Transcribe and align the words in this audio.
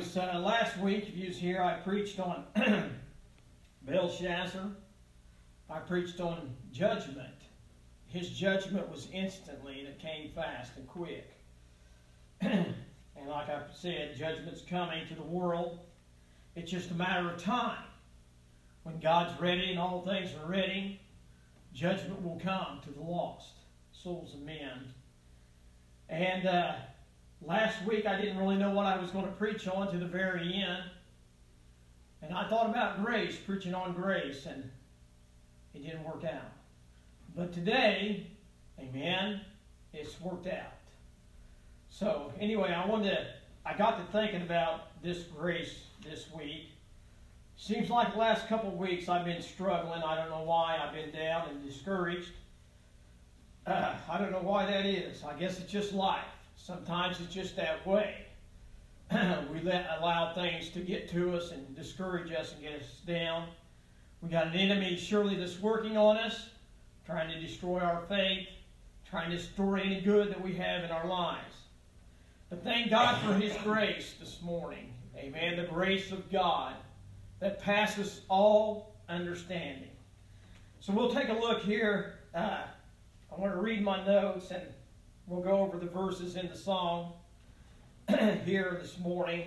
Was 0.00 0.16
uh, 0.16 0.40
last 0.42 0.78
week, 0.78 1.08
if 1.08 1.16
you 1.16 1.28
was 1.28 1.36
here, 1.36 1.60
I 1.62 1.74
preached 1.74 2.18
on 2.20 2.44
Belshazzar. 3.82 4.70
I 5.68 5.78
preached 5.80 6.20
on 6.20 6.54
judgment. 6.72 7.34
His 8.06 8.30
judgment 8.30 8.90
was 8.90 9.08
instantly, 9.12 9.80
and 9.80 9.88
it 9.88 9.98
came 9.98 10.30
fast 10.30 10.72
and 10.78 10.88
quick. 10.88 11.30
and 12.40 12.74
like 13.28 13.50
I 13.50 13.60
said, 13.74 14.16
judgment's 14.16 14.62
coming 14.62 15.06
to 15.08 15.14
the 15.14 15.22
world. 15.22 15.80
It's 16.56 16.70
just 16.70 16.90
a 16.90 16.94
matter 16.94 17.28
of 17.28 17.36
time. 17.36 17.84
When 18.84 19.00
God's 19.00 19.38
ready 19.38 19.68
and 19.68 19.78
all 19.78 20.00
things 20.00 20.30
are 20.42 20.50
ready, 20.50 20.98
judgment 21.74 22.22
will 22.22 22.40
come 22.42 22.80
to 22.84 22.90
the 22.90 23.02
lost 23.02 23.52
souls 23.92 24.32
of 24.32 24.40
men. 24.40 24.94
And 26.08 26.46
uh, 26.46 26.72
last 27.42 27.84
week 27.84 28.06
I 28.06 28.20
didn't 28.20 28.38
really 28.38 28.56
know 28.56 28.70
what 28.70 28.86
I 28.86 28.98
was 28.98 29.10
going 29.10 29.26
to 29.26 29.32
preach 29.32 29.66
on 29.68 29.90
to 29.92 29.98
the 29.98 30.06
very 30.06 30.54
end. 30.54 30.84
And 32.22 32.34
I 32.34 32.48
thought 32.48 32.68
about 32.68 33.04
grace, 33.04 33.36
preaching 33.36 33.74
on 33.74 33.94
grace, 33.94 34.46
and 34.46 34.70
it 35.74 35.82
didn't 35.82 36.04
work 36.04 36.24
out. 36.24 36.52
But 37.34 37.52
today, 37.52 38.26
amen, 38.78 39.40
it's 39.92 40.20
worked 40.20 40.46
out. 40.46 40.72
So 41.88 42.32
anyway, 42.38 42.72
I 42.72 42.86
wanted 42.86 43.10
to, 43.10 43.26
I 43.64 43.76
got 43.76 43.96
to 43.96 44.12
thinking 44.12 44.42
about 44.42 45.02
this 45.02 45.22
grace 45.24 45.80
this 46.04 46.26
week. 46.36 46.70
Seems 47.56 47.90
like 47.90 48.12
the 48.12 48.18
last 48.18 48.48
couple 48.48 48.70
of 48.70 48.76
weeks 48.76 49.08
I've 49.08 49.24
been 49.24 49.42
struggling. 49.42 50.02
I 50.02 50.16
don't 50.16 50.30
know 50.30 50.44
why. 50.44 50.78
I've 50.82 50.94
been 50.94 51.10
down 51.10 51.48
and 51.48 51.64
discouraged. 51.64 52.30
Uh, 53.66 53.94
I 54.10 54.18
don't 54.18 54.32
know 54.32 54.40
why 54.40 54.66
that 54.66 54.86
is. 54.86 55.22
I 55.24 55.34
guess 55.38 55.58
it's 55.60 55.70
just 55.70 55.92
life. 55.92 56.24
Sometimes 56.62 57.20
it's 57.20 57.32
just 57.32 57.56
that 57.56 57.86
way. 57.86 58.26
we 59.10 59.60
let 59.62 59.88
allow 59.98 60.34
things 60.34 60.68
to 60.70 60.80
get 60.80 61.08
to 61.10 61.34
us 61.34 61.52
and 61.52 61.74
discourage 61.74 62.32
us 62.32 62.52
and 62.52 62.62
get 62.62 62.80
us 62.80 63.00
down. 63.06 63.48
We 64.20 64.28
got 64.28 64.48
an 64.48 64.54
enemy 64.54 64.96
surely 64.96 65.36
that's 65.36 65.58
working 65.58 65.96
on 65.96 66.18
us, 66.18 66.50
trying 67.06 67.30
to 67.30 67.40
destroy 67.40 67.80
our 67.80 68.02
faith, 68.08 68.46
trying 69.08 69.30
to 69.30 69.38
destroy 69.38 69.80
any 69.80 70.02
good 70.02 70.28
that 70.30 70.40
we 70.40 70.54
have 70.56 70.84
in 70.84 70.90
our 70.90 71.06
lives. 71.06 71.54
But 72.50 72.62
thank 72.62 72.90
God 72.90 73.20
for 73.22 73.32
His 73.34 73.56
grace 73.64 74.14
this 74.20 74.42
morning. 74.42 74.92
Amen. 75.16 75.56
The 75.56 75.64
grace 75.64 76.12
of 76.12 76.30
God 76.30 76.74
that 77.40 77.58
passes 77.58 78.20
all 78.28 78.94
understanding. 79.08 79.88
So 80.80 80.92
we'll 80.92 81.12
take 81.12 81.30
a 81.30 81.34
look 81.34 81.62
here. 81.62 82.18
Uh, 82.34 82.64
I 83.32 83.40
want 83.40 83.54
to 83.54 83.60
read 83.60 83.82
my 83.82 84.04
notes 84.04 84.50
and 84.50 84.62
we'll 85.30 85.40
go 85.40 85.58
over 85.58 85.78
the 85.78 85.86
verses 85.86 86.34
in 86.34 86.48
the 86.48 86.56
song 86.56 87.12
here 88.44 88.76
this 88.82 88.98
morning. 88.98 89.46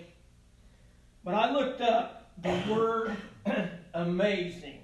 But 1.25 1.33
I 1.33 1.51
looked 1.51 1.81
up 1.81 2.31
the 2.41 2.57
word 2.69 3.17
amazing. 3.93 4.79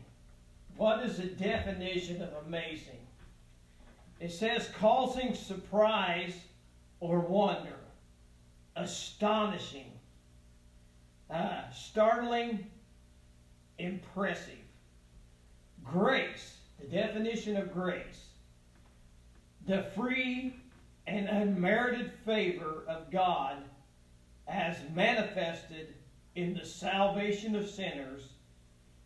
What 0.75 1.05
is 1.05 1.17
the 1.17 1.23
definition 1.23 2.22
of 2.22 2.30
amazing? 2.45 3.00
It 4.20 4.33
says 4.33 4.70
causing 4.77 5.33
surprise 5.33 6.36
or 6.99 7.21
wonder, 7.21 7.77
astonishing, 8.76 9.92
uh, 11.30 11.70
startling, 11.73 12.67
impressive. 13.77 14.54
Grace, 15.81 16.58
the 16.77 16.87
definition 16.87 17.55
of 17.55 17.73
grace, 17.73 18.26
the 19.66 19.83
free 19.95 20.54
and 21.09 21.27
unmerited 21.27 22.11
favor 22.25 22.83
of 22.87 23.09
God 23.11 23.58
as 24.47 24.77
manifested 24.93 25.95
in 26.36 26.53
the 26.53 26.65
salvation 26.65 27.55
of 27.55 27.67
sinners 27.67 28.30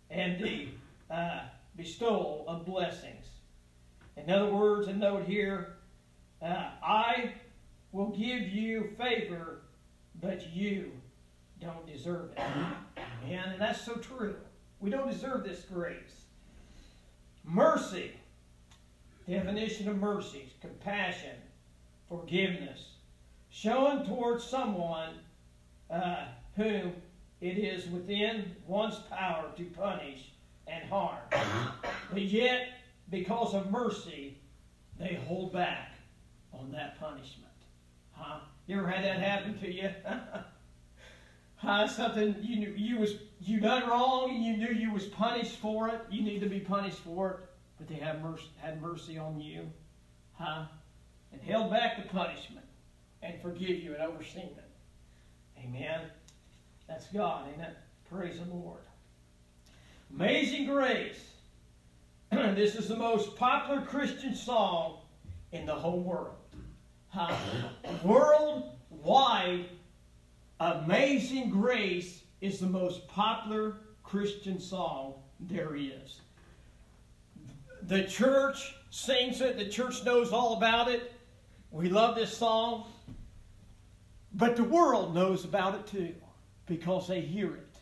and 0.09 0.43
the 0.43 0.67
uh, 1.09 1.41
bestowal 1.75 2.45
of 2.47 2.65
blessings. 2.65 3.25
In 4.17 4.29
other 4.29 4.53
words, 4.53 4.87
a 4.87 4.93
note 4.93 5.25
here 5.25 5.77
uh, 6.41 6.71
I 6.83 7.33
will 7.93 8.09
give 8.09 8.41
you 8.49 8.89
favor, 8.97 9.61
but 10.21 10.53
you 10.53 10.91
don't 11.61 11.87
deserve 11.87 12.31
it. 12.31 12.39
And 13.29 13.59
that's 13.59 13.81
so 13.81 13.95
true. 13.95 14.35
We 14.79 14.89
don't 14.89 15.09
deserve 15.09 15.45
this 15.45 15.61
grace. 15.61 16.25
Mercy. 17.45 18.11
Definition 19.27 19.87
of 19.87 19.97
mercy 19.97 20.53
compassion, 20.63 21.35
forgiveness, 22.13 22.89
shown 23.49 24.05
towards 24.05 24.43
someone 24.43 25.09
uh, 25.89 26.25
whom 26.55 26.93
it 27.41 27.57
is 27.57 27.87
within 27.87 28.55
one's 28.67 28.97
power 29.09 29.45
to 29.57 29.63
punish 29.65 30.31
and 30.67 30.83
harm. 30.89 31.17
but 32.11 32.21
yet, 32.21 32.67
because 33.09 33.53
of 33.53 33.71
mercy, 33.71 34.37
they 34.99 35.19
hold 35.27 35.51
back 35.51 35.91
on 36.53 36.71
that 36.71 36.99
punishment. 36.99 37.51
Huh? 38.11 38.39
You 38.67 38.79
ever 38.79 38.87
had 38.87 39.03
that 39.03 39.19
happen 39.19 39.57
to 39.59 39.71
you? 39.71 39.89
huh? 41.55 41.87
Something 41.87 42.35
you 42.41 42.59
knew 42.59 42.73
you 42.77 42.99
was 42.99 43.15
you 43.41 43.59
done 43.59 43.89
wrong 43.89 44.29
and 44.29 44.43
you 44.43 44.55
knew 44.55 44.73
you 44.73 44.93
was 44.93 45.05
punished 45.05 45.57
for 45.57 45.89
it. 45.89 46.01
You 46.09 46.21
need 46.21 46.39
to 46.39 46.49
be 46.49 46.59
punished 46.59 46.99
for 46.99 47.31
it, 47.31 47.37
but 47.77 47.87
they 47.87 47.95
have 47.95 48.21
mercy, 48.21 48.45
had 48.61 48.81
mercy 48.81 49.17
on 49.17 49.41
you, 49.41 49.69
huh? 50.33 50.65
And 51.33 51.41
held 51.41 51.71
back 51.71 52.01
the 52.01 52.07
punishment 52.09 52.65
and 53.21 53.41
forgive 53.41 53.81
you 53.81 53.93
and 53.93 54.03
overseen 54.03 54.43
it. 54.43 54.69
Amen. 55.57 56.01
That's 56.87 57.07
God, 57.07 57.47
ain't 57.51 57.61
it? 57.61 57.75
Praise 58.09 58.39
the 58.39 58.53
Lord. 58.53 58.81
Amazing 60.13 60.67
Grace. 60.67 61.31
this 62.31 62.75
is 62.75 62.87
the 62.87 62.95
most 62.95 63.35
popular 63.35 63.81
Christian 63.81 64.35
song 64.35 64.99
in 65.51 65.65
the 65.65 65.73
whole 65.73 66.01
world. 66.01 66.35
Huh? 67.09 67.35
Worldwide, 68.03 69.65
Amazing 70.59 71.49
Grace 71.49 72.23
is 72.41 72.59
the 72.59 72.67
most 72.67 73.07
popular 73.07 73.77
Christian 74.03 74.59
song 74.59 75.15
there 75.39 75.75
is. 75.75 76.21
The 77.83 78.03
church 78.03 78.75
sings 78.89 79.41
it, 79.41 79.57
the 79.57 79.67
church 79.67 80.03
knows 80.05 80.31
all 80.31 80.57
about 80.57 80.89
it. 80.89 81.11
We 81.73 81.89
love 81.89 82.15
this 82.15 82.37
song. 82.37 82.85
But 84.35 84.55
the 84.55 84.63
world 84.63 85.15
knows 85.15 85.43
about 85.43 85.73
it 85.73 85.87
too 85.87 86.13
because 86.67 87.07
they 87.07 87.19
hear 87.19 87.55
it 87.55 87.75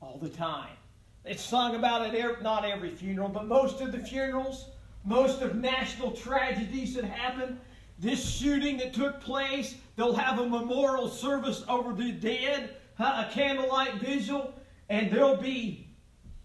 all 0.00 0.18
the 0.18 0.28
time. 0.28 0.76
It's 1.24 1.42
sung 1.42 1.74
about 1.74 2.14
at 2.14 2.42
not 2.42 2.64
every 2.64 2.94
funeral, 2.94 3.28
but 3.28 3.46
most 3.46 3.80
of 3.80 3.90
the 3.90 3.98
funerals, 3.98 4.70
most 5.04 5.42
of 5.42 5.56
national 5.56 6.12
tragedies 6.12 6.94
that 6.94 7.04
happen. 7.04 7.58
This 7.98 8.24
shooting 8.24 8.76
that 8.78 8.94
took 8.94 9.20
place, 9.20 9.74
they'll 9.96 10.14
have 10.14 10.38
a 10.38 10.48
memorial 10.48 11.08
service 11.08 11.64
over 11.68 11.92
the 11.92 12.12
dead, 12.12 12.76
a 13.00 13.28
candlelight 13.32 13.94
vigil, 13.94 14.54
and 14.88 15.10
there'll 15.10 15.36
be 15.36 15.88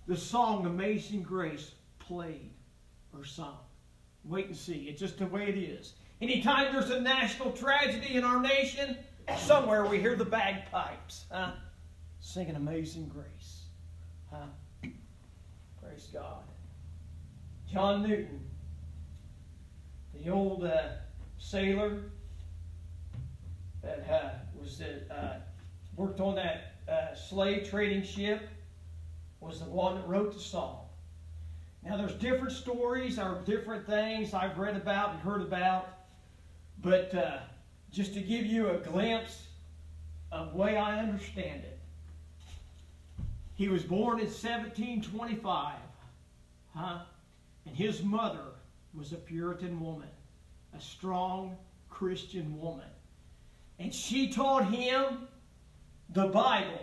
the 0.07 0.17
song 0.17 0.65
Amazing 0.65 1.21
Grace 1.21 1.73
played 1.99 2.49
or 3.15 3.23
sung. 3.23 3.57
Wait 4.23 4.47
and 4.47 4.57
see. 4.57 4.87
It's 4.89 4.99
just 4.99 5.19
the 5.19 5.27
way 5.27 5.47
it 5.47 5.57
is. 5.57 5.93
Anytime 6.21 6.71
there's 6.71 6.91
a 6.91 7.01
national 7.01 7.51
tragedy 7.51 8.15
in 8.15 8.23
our 8.23 8.39
nation, 8.39 8.95
somewhere 9.39 9.85
we 9.87 9.99
hear 9.99 10.15
the 10.15 10.25
bagpipes 10.25 11.25
huh? 11.31 11.53
singing 12.19 12.55
Amazing 12.55 13.07
Grace. 13.07 13.63
Huh? 14.31 14.45
Praise 15.81 16.09
God. 16.13 16.43
John 17.71 18.03
Newton, 18.03 18.39
the 20.13 20.29
old 20.29 20.63
uh, 20.63 20.89
sailor 21.39 22.03
that 23.81 24.07
uh, 24.07 24.29
was 24.59 24.79
uh, 24.81 25.39
worked 25.95 26.19
on 26.19 26.35
that 26.35 26.75
uh, 26.87 27.15
slave 27.15 27.67
trading 27.67 28.03
ship, 28.03 28.47
was 29.39 29.59
the 29.59 29.65
one 29.65 29.95
that 29.95 30.07
wrote 30.07 30.33
the 30.33 30.39
song. 30.39 30.85
Now, 31.83 31.97
there's 31.97 32.13
different 32.13 32.51
stories 32.51 33.17
or 33.17 33.41
different 33.43 33.87
things 33.87 34.35
I've 34.35 34.59
read 34.59 34.75
about 34.75 35.13
and 35.13 35.19
heard 35.19 35.41
about, 35.41 35.89
but 36.81 37.13
uh, 37.13 37.37
just 37.91 38.13
to 38.13 38.21
give 38.21 38.45
you 38.45 38.69
a 38.69 38.77
glimpse, 38.77 39.47
of 40.31 40.53
way 40.55 40.77
I 40.77 40.99
understand 40.99 41.63
it, 41.63 41.79
he 43.55 43.67
was 43.67 43.83
born 43.83 44.19
in 44.19 44.25
1725, 44.25 45.75
huh? 46.73 46.99
And 47.65 47.75
his 47.75 48.01
mother 48.01 48.45
was 48.93 49.11
a 49.11 49.17
Puritan 49.17 49.79
woman, 49.79 50.07
a 50.75 50.81
strong 50.81 51.57
Christian 51.89 52.59
woman. 52.59 52.87
And 53.77 53.93
she 53.93 54.29
taught 54.29 54.65
him 54.71 55.27
the 56.09 56.27
Bible 56.27 56.81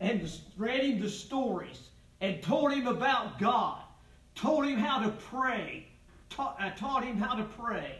and 0.00 0.28
read 0.56 0.84
him 0.84 1.00
the 1.00 1.08
stories 1.08 1.88
and 2.20 2.42
told 2.42 2.72
him 2.72 2.86
about 2.86 3.38
God, 3.38 3.82
told 4.34 4.66
him 4.66 4.78
how 4.78 4.98
to 5.00 5.10
pray, 5.10 5.86
uh, 6.38 6.70
taught 6.76 7.04
him 7.04 7.16
how 7.16 7.34
to 7.34 7.44
pray. 7.44 7.98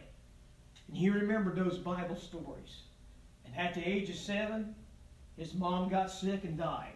And 0.89 0.97
he 0.97 1.11
remembered 1.11 1.57
those 1.57 1.79
Bible 1.79 2.17
stories. 2.17 2.83
And 3.45 3.57
at 3.57 3.75
the 3.75 3.87
age 3.87 4.09
of 4.11 4.17
seven, 4.17 4.75
his 5.37 5.55
mom 5.55 5.89
got 5.89 6.11
sick 6.11 6.45
and 6.45 6.57
died. 6.57 6.93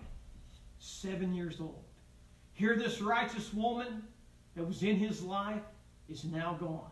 Seven 0.79 1.35
years 1.35 1.61
old. 1.61 1.85
Here, 2.53 2.77
this 2.77 3.01
righteous 3.01 3.53
woman 3.53 4.03
that 4.55 4.67
was 4.67 4.83
in 4.83 4.97
his 4.97 5.23
life 5.23 5.63
is 6.09 6.25
now 6.25 6.57
gone. 6.59 6.91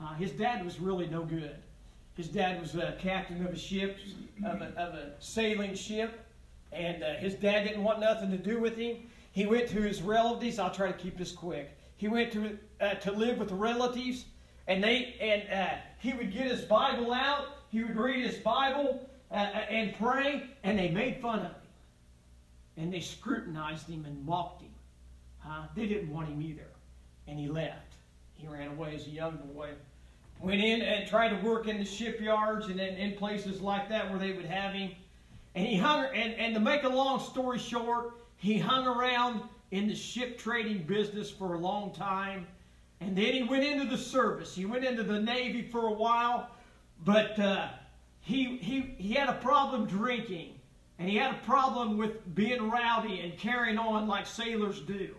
Uh, 0.00 0.14
his 0.14 0.30
dad 0.32 0.64
was 0.64 0.78
really 0.78 1.06
no 1.06 1.24
good. 1.24 1.56
His 2.16 2.28
dad 2.28 2.60
was 2.60 2.74
a 2.74 2.96
captain 2.98 3.44
of 3.44 3.52
a 3.52 3.58
ship, 3.58 3.98
of 4.44 4.60
a, 4.60 4.66
of 4.76 4.94
a 4.94 5.12
sailing 5.20 5.74
ship, 5.74 6.26
and 6.72 7.02
uh, 7.02 7.14
his 7.14 7.34
dad 7.34 7.64
didn't 7.64 7.84
want 7.84 8.00
nothing 8.00 8.30
to 8.30 8.38
do 8.38 8.58
with 8.58 8.76
him. 8.76 8.96
He 9.32 9.46
went 9.46 9.68
to 9.68 9.80
his 9.80 10.02
relatives. 10.02 10.58
I'll 10.58 10.74
try 10.74 10.88
to 10.88 10.98
keep 10.98 11.16
this 11.16 11.32
quick. 11.32 11.70
He 11.96 12.08
went 12.08 12.32
to 12.32 12.58
uh, 12.80 12.94
to 12.94 13.12
live 13.12 13.38
with 13.38 13.50
relatives, 13.52 14.24
and 14.68 14.84
they 14.84 15.16
and 15.20 15.42
uh, 15.52 15.74
he 15.98 16.12
would 16.12 16.32
get 16.32 16.46
his 16.46 16.62
Bible 16.62 17.12
out. 17.12 17.46
He 17.70 17.82
would 17.82 17.96
read 17.96 18.24
his 18.24 18.36
Bible 18.36 19.08
uh, 19.30 19.34
uh, 19.34 19.38
and 19.70 19.94
pray, 19.98 20.44
and 20.62 20.78
they 20.78 20.90
made 20.90 21.20
fun 21.20 21.40
of 21.40 21.46
him, 21.46 21.54
and 22.76 22.92
they 22.92 23.00
scrutinized 23.00 23.88
him 23.88 24.04
and 24.04 24.24
mocked 24.24 24.62
him. 24.62 24.70
Huh? 25.40 25.66
They 25.74 25.86
didn't 25.86 26.12
want 26.12 26.28
him 26.28 26.40
either, 26.40 26.68
and 27.26 27.38
he 27.38 27.48
left. 27.48 27.94
He 28.34 28.46
ran 28.46 28.68
away 28.68 28.94
as 28.94 29.06
a 29.06 29.10
young 29.10 29.38
boy. 29.52 29.70
Went 30.40 30.62
in 30.62 30.82
and 30.82 31.08
tried 31.08 31.30
to 31.30 31.36
work 31.44 31.66
in 31.66 31.78
the 31.78 31.84
shipyards 31.84 32.68
and 32.68 32.78
in, 32.78 32.94
in 32.94 33.16
places 33.16 33.60
like 33.60 33.88
that 33.88 34.08
where 34.08 34.20
they 34.20 34.32
would 34.32 34.44
have 34.44 34.72
him. 34.72 34.92
And 35.56 35.66
he 35.66 35.76
hung, 35.76 36.06
and, 36.14 36.34
and 36.34 36.54
to 36.54 36.60
make 36.60 36.84
a 36.84 36.88
long 36.88 37.18
story 37.18 37.58
short, 37.58 38.12
he 38.36 38.56
hung 38.56 38.86
around 38.86 39.42
in 39.72 39.88
the 39.88 39.96
ship 39.96 40.38
trading 40.38 40.84
business 40.84 41.28
for 41.28 41.54
a 41.54 41.58
long 41.58 41.92
time. 41.92 42.46
And 43.00 43.16
then 43.16 43.32
he 43.32 43.42
went 43.44 43.64
into 43.64 43.84
the 43.84 43.98
service. 43.98 44.54
He 44.54 44.66
went 44.66 44.84
into 44.84 45.02
the 45.02 45.20
Navy 45.20 45.62
for 45.62 45.86
a 45.86 45.92
while, 45.92 46.50
but 47.04 47.38
uh, 47.38 47.68
he, 48.20 48.56
he, 48.56 48.94
he 48.98 49.14
had 49.14 49.28
a 49.28 49.34
problem 49.34 49.86
drinking. 49.86 50.54
And 50.98 51.08
he 51.08 51.16
had 51.16 51.32
a 51.32 51.38
problem 51.46 51.96
with 51.96 52.34
being 52.34 52.70
rowdy 52.70 53.20
and 53.20 53.38
carrying 53.38 53.78
on 53.78 54.08
like 54.08 54.26
sailors 54.26 54.80
do. 54.80 55.14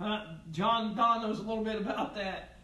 Uh, 0.00 0.24
John 0.50 0.96
Don 0.96 1.22
knows 1.22 1.38
a 1.38 1.42
little 1.42 1.62
bit 1.62 1.80
about 1.80 2.14
that. 2.16 2.56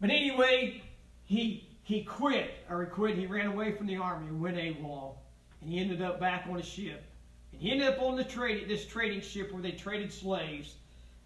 But 0.00 0.10
anyway, 0.10 0.82
he, 1.24 1.68
he 1.82 2.02
quit, 2.02 2.50
or 2.70 2.84
he 2.84 2.90
quit, 2.90 3.18
he 3.18 3.26
ran 3.26 3.46
away 3.46 3.72
from 3.72 3.86
the 3.86 3.96
army 3.96 4.28
and 4.28 4.40
went 4.40 4.56
AWOL. 4.56 5.16
And 5.60 5.70
he 5.70 5.80
ended 5.80 6.00
up 6.00 6.18
back 6.18 6.46
on 6.48 6.58
a 6.58 6.62
ship. 6.62 7.04
And 7.52 7.60
he 7.60 7.70
ended 7.70 7.88
up 7.88 8.00
on 8.00 8.16
the 8.16 8.24
trade, 8.24 8.68
this 8.68 8.86
trading 8.86 9.20
ship 9.20 9.52
where 9.52 9.62
they 9.62 9.72
traded 9.72 10.12
slaves. 10.12 10.76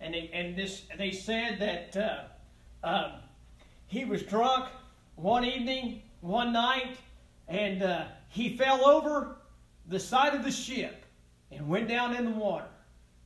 And 0.00 0.14
they, 0.14 0.30
and 0.32 0.56
this, 0.56 0.82
they 0.98 1.12
said 1.12 1.58
that 1.60 1.96
uh, 1.96 2.24
um, 2.86 3.10
he 3.88 4.04
was 4.04 4.22
drunk 4.22 4.68
one 5.16 5.44
evening, 5.44 6.02
one 6.20 6.52
night, 6.52 6.96
and 7.48 7.82
uh, 7.82 8.04
he 8.28 8.56
fell 8.56 8.86
over 8.86 9.36
the 9.88 9.98
side 9.98 10.34
of 10.34 10.44
the 10.44 10.52
ship 10.52 11.04
and 11.50 11.68
went 11.68 11.88
down 11.88 12.14
in 12.14 12.24
the 12.24 12.30
water 12.30 12.68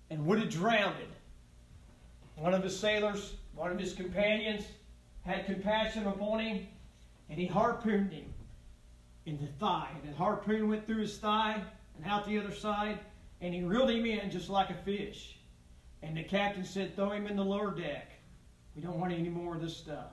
and 0.09 0.25
would 0.27 0.39
have 0.39 0.49
drowned. 0.49 0.95
One 2.37 2.55
of 2.55 2.63
the 2.63 2.71
sailors, 2.71 3.35
one 3.55 3.71
of 3.71 3.79
his 3.79 3.93
companions, 3.93 4.65
had 5.27 5.45
compassion 5.45 6.07
upon 6.07 6.41
him, 6.41 6.67
and 7.29 7.39
he 7.39 7.47
harpooned 7.47 8.13
him 8.13 8.33
in 9.27 9.39
the 9.39 9.47
thigh. 9.59 9.91
And 10.03 10.11
the 10.11 10.17
harpoon 10.17 10.71
went 10.71 10.87
through 10.87 11.03
his 11.03 11.19
thigh 11.19 11.63
and 11.97 12.11
out 12.11 12.27
the 12.27 12.39
other 12.39 12.55
side, 12.55 12.99
and 13.43 13.53
he 13.53 13.63
reeled 13.63 13.91
him 13.91 14.07
in 14.07 14.31
just 14.31 14.49
like 14.49 14.71
a 14.71 14.75
fish. 14.75 15.37
And 16.03 16.17
the 16.17 16.25
captain 16.25 16.65
said, 16.65 16.97
Throw 16.97 17.11
him 17.11 17.27
in 17.27 17.37
the 17.37 17.45
lower 17.45 17.73
deck. 17.73 18.10
We 18.75 18.83
don't 18.83 18.99
want 18.99 19.13
any 19.13 19.29
more 19.29 19.57
of 19.57 19.63
this 19.63 19.77
stuff. 19.77 20.13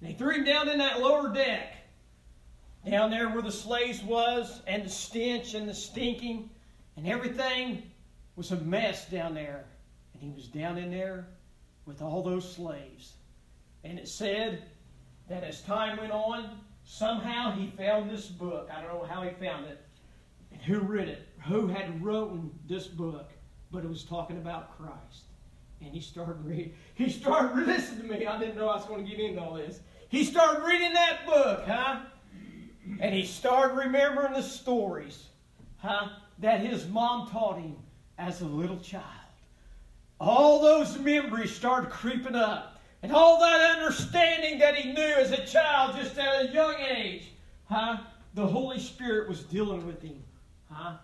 And 0.00 0.08
they 0.08 0.14
threw 0.14 0.34
him 0.34 0.44
down 0.44 0.68
in 0.68 0.78
that 0.78 1.00
lower 1.00 1.32
deck, 1.32 1.74
down 2.88 3.10
there 3.10 3.28
where 3.28 3.42
the 3.42 3.52
slaves 3.52 4.02
was, 4.02 4.62
and 4.66 4.84
the 4.84 4.90
stench 4.90 5.54
and 5.54 5.68
the 5.68 5.74
stinking, 5.74 6.50
and 6.96 7.06
everything 7.06 7.82
was 8.36 8.52
a 8.52 8.56
mess 8.56 9.08
down 9.10 9.34
there. 9.34 9.64
And 10.12 10.22
he 10.22 10.30
was 10.30 10.46
down 10.46 10.78
in 10.78 10.90
there 10.90 11.26
with 11.86 12.02
all 12.02 12.22
those 12.22 12.50
slaves. 12.50 13.14
And 13.84 13.98
it 13.98 14.08
said 14.08 14.64
that 15.28 15.44
as 15.44 15.62
time 15.62 15.98
went 15.98 16.12
on, 16.12 16.58
somehow 16.84 17.52
he 17.52 17.68
found 17.76 18.10
this 18.10 18.26
book. 18.26 18.68
I 18.74 18.80
don't 18.80 18.92
know 18.92 19.06
how 19.08 19.22
he 19.22 19.30
found 19.30 19.66
it. 19.66 19.84
And 20.52 20.60
who 20.62 20.80
read 20.80 21.08
it? 21.08 21.28
Who 21.46 21.66
had 21.66 22.02
written 22.02 22.50
this 22.66 22.86
book? 22.86 23.30
But 23.70 23.84
it 23.84 23.88
was 23.88 24.04
talking 24.04 24.38
about 24.38 24.76
Christ. 24.76 25.27
And 25.80 25.94
he 25.94 26.00
started 26.00 26.44
reading. 26.44 26.74
He 26.94 27.08
started 27.10 27.66
listening 27.66 28.08
to 28.08 28.18
me. 28.18 28.26
I 28.26 28.38
didn't 28.38 28.56
know 28.56 28.68
I 28.68 28.76
was 28.76 28.84
going 28.84 29.04
to 29.04 29.10
get 29.10 29.20
into 29.20 29.40
all 29.40 29.54
this. 29.54 29.80
He 30.08 30.24
started 30.24 30.64
reading 30.64 30.92
that 30.94 31.26
book, 31.26 31.64
huh? 31.66 32.00
And 33.00 33.14
he 33.14 33.24
started 33.24 33.74
remembering 33.74 34.32
the 34.32 34.42
stories, 34.42 35.26
huh? 35.76 36.08
That 36.38 36.60
his 36.60 36.88
mom 36.88 37.28
taught 37.28 37.58
him 37.58 37.76
as 38.16 38.40
a 38.40 38.46
little 38.46 38.78
child. 38.78 39.04
All 40.20 40.60
those 40.60 40.98
memories 40.98 41.54
started 41.54 41.90
creeping 41.90 42.34
up. 42.34 42.80
And 43.02 43.12
all 43.12 43.38
that 43.38 43.78
understanding 43.78 44.58
that 44.58 44.74
he 44.74 44.92
knew 44.92 45.00
as 45.00 45.30
a 45.30 45.46
child, 45.46 45.94
just 45.96 46.18
at 46.18 46.46
a 46.46 46.52
young 46.52 46.74
age, 46.74 47.30
huh? 47.66 47.98
The 48.34 48.46
Holy 48.46 48.80
Spirit 48.80 49.28
was 49.28 49.44
dealing 49.44 49.86
with 49.86 50.02
him, 50.02 50.22
huh? 50.70 50.96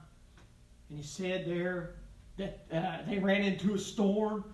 And 0.89 0.99
he 0.99 1.05
said 1.05 1.47
there 1.47 1.95
that 2.37 2.67
uh, 2.73 3.09
they 3.09 3.19
ran 3.19 3.43
into 3.43 3.75
a 3.75 3.79
storm, 3.79 4.45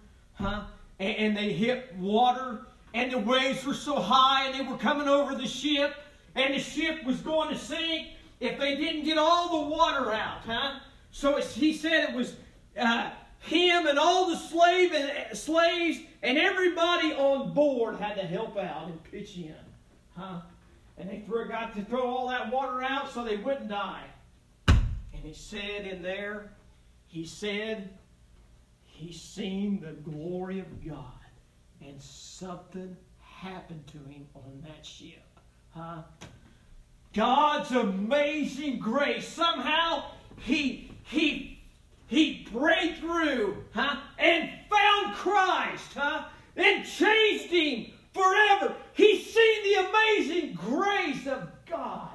huh? 0.40 0.62
And, 0.98 1.16
and 1.16 1.37
they 1.37 1.52
hit 1.52 1.94
water, 1.96 2.62
and 2.94 3.12
the 3.12 3.19
waves 3.19 3.64
were 3.64 3.75
so 3.75 3.96
high, 3.96 4.46
and 4.46 4.54
they 4.54 4.70
were 4.70 4.78
coming 4.78 5.08
over 5.08 5.34
the 5.34 5.46
ship, 5.46 5.94
and 6.34 6.54
the 6.54 6.60
ship 6.60 7.04
was 7.04 7.20
going 7.20 7.48
to 7.50 7.58
sink 7.58 8.08
if 8.40 8.58
they 8.58 8.76
didn't 8.76 9.04
get 9.04 9.19
all 9.19 9.62
the 9.62 9.69
water 9.69 10.12
out, 10.12 10.40
huh? 10.46 10.81
So 11.10 11.40
he 11.40 11.75
said 11.75 12.10
it 12.10 12.14
was 12.14 12.34
uh, 12.78 13.11
him 13.40 13.87
and 13.87 13.99
all 13.99 14.30
the 14.30 14.37
slave 14.37 14.92
and, 14.92 15.37
slaves 15.37 15.99
and 16.23 16.38
everybody 16.38 17.12
on 17.12 17.52
board 17.52 17.97
had 17.97 18.14
to 18.14 18.26
help 18.26 18.56
out 18.56 18.87
and 18.87 19.02
pitch 19.04 19.37
in. 19.37 19.54
Huh? 20.16 20.40
And 20.99 21.09
they 21.09 21.25
got 21.49 21.75
to 21.75 21.85
throw 21.85 22.06
all 22.06 22.28
that 22.28 22.52
water 22.52 22.82
out 22.82 23.11
so 23.11 23.25
they 23.25 23.38
wouldn't 23.38 23.68
die. 23.68 24.04
And 24.68 25.23
he 25.23 25.32
said 25.32 25.87
in 25.87 26.02
there, 26.02 26.52
he 27.06 27.25
said, 27.25 27.88
he 29.00 29.12
seen 29.12 29.80
the 29.80 29.92
glory 30.11 30.61
of 30.61 30.87
God. 30.87 31.04
And 31.80 32.00
something 32.00 32.95
happened 33.19 33.87
to 33.87 33.99
him 34.11 34.26
on 34.35 34.62
that 34.66 34.85
ship. 34.85 35.25
Huh? 35.71 36.02
God's 37.14 37.71
amazing 37.71 38.78
grace. 38.78 39.26
Somehow 39.26 40.04
he 40.37 40.92
he 41.04 41.62
he 42.09 42.47
prayed 42.52 42.99
through, 42.99 43.64
huh? 43.73 43.97
And 44.19 44.50
found 44.69 45.14
Christ, 45.14 45.95
huh? 45.95 46.25
And 46.57 46.85
changed 46.85 47.47
him 47.47 47.87
forever. 48.12 48.75
He 48.92 49.23
seen 49.23 49.62
the 49.64 49.88
amazing 49.88 50.54
grace 50.54 51.26
of 51.26 51.49
God 51.66 52.11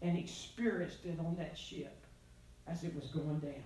and 0.00 0.16
experienced 0.16 1.04
it 1.04 1.18
on 1.18 1.34
that 1.36 1.58
ship 1.58 1.96
as 2.68 2.84
it 2.84 2.94
was 2.94 3.06
going 3.06 3.40
down. 3.40 3.64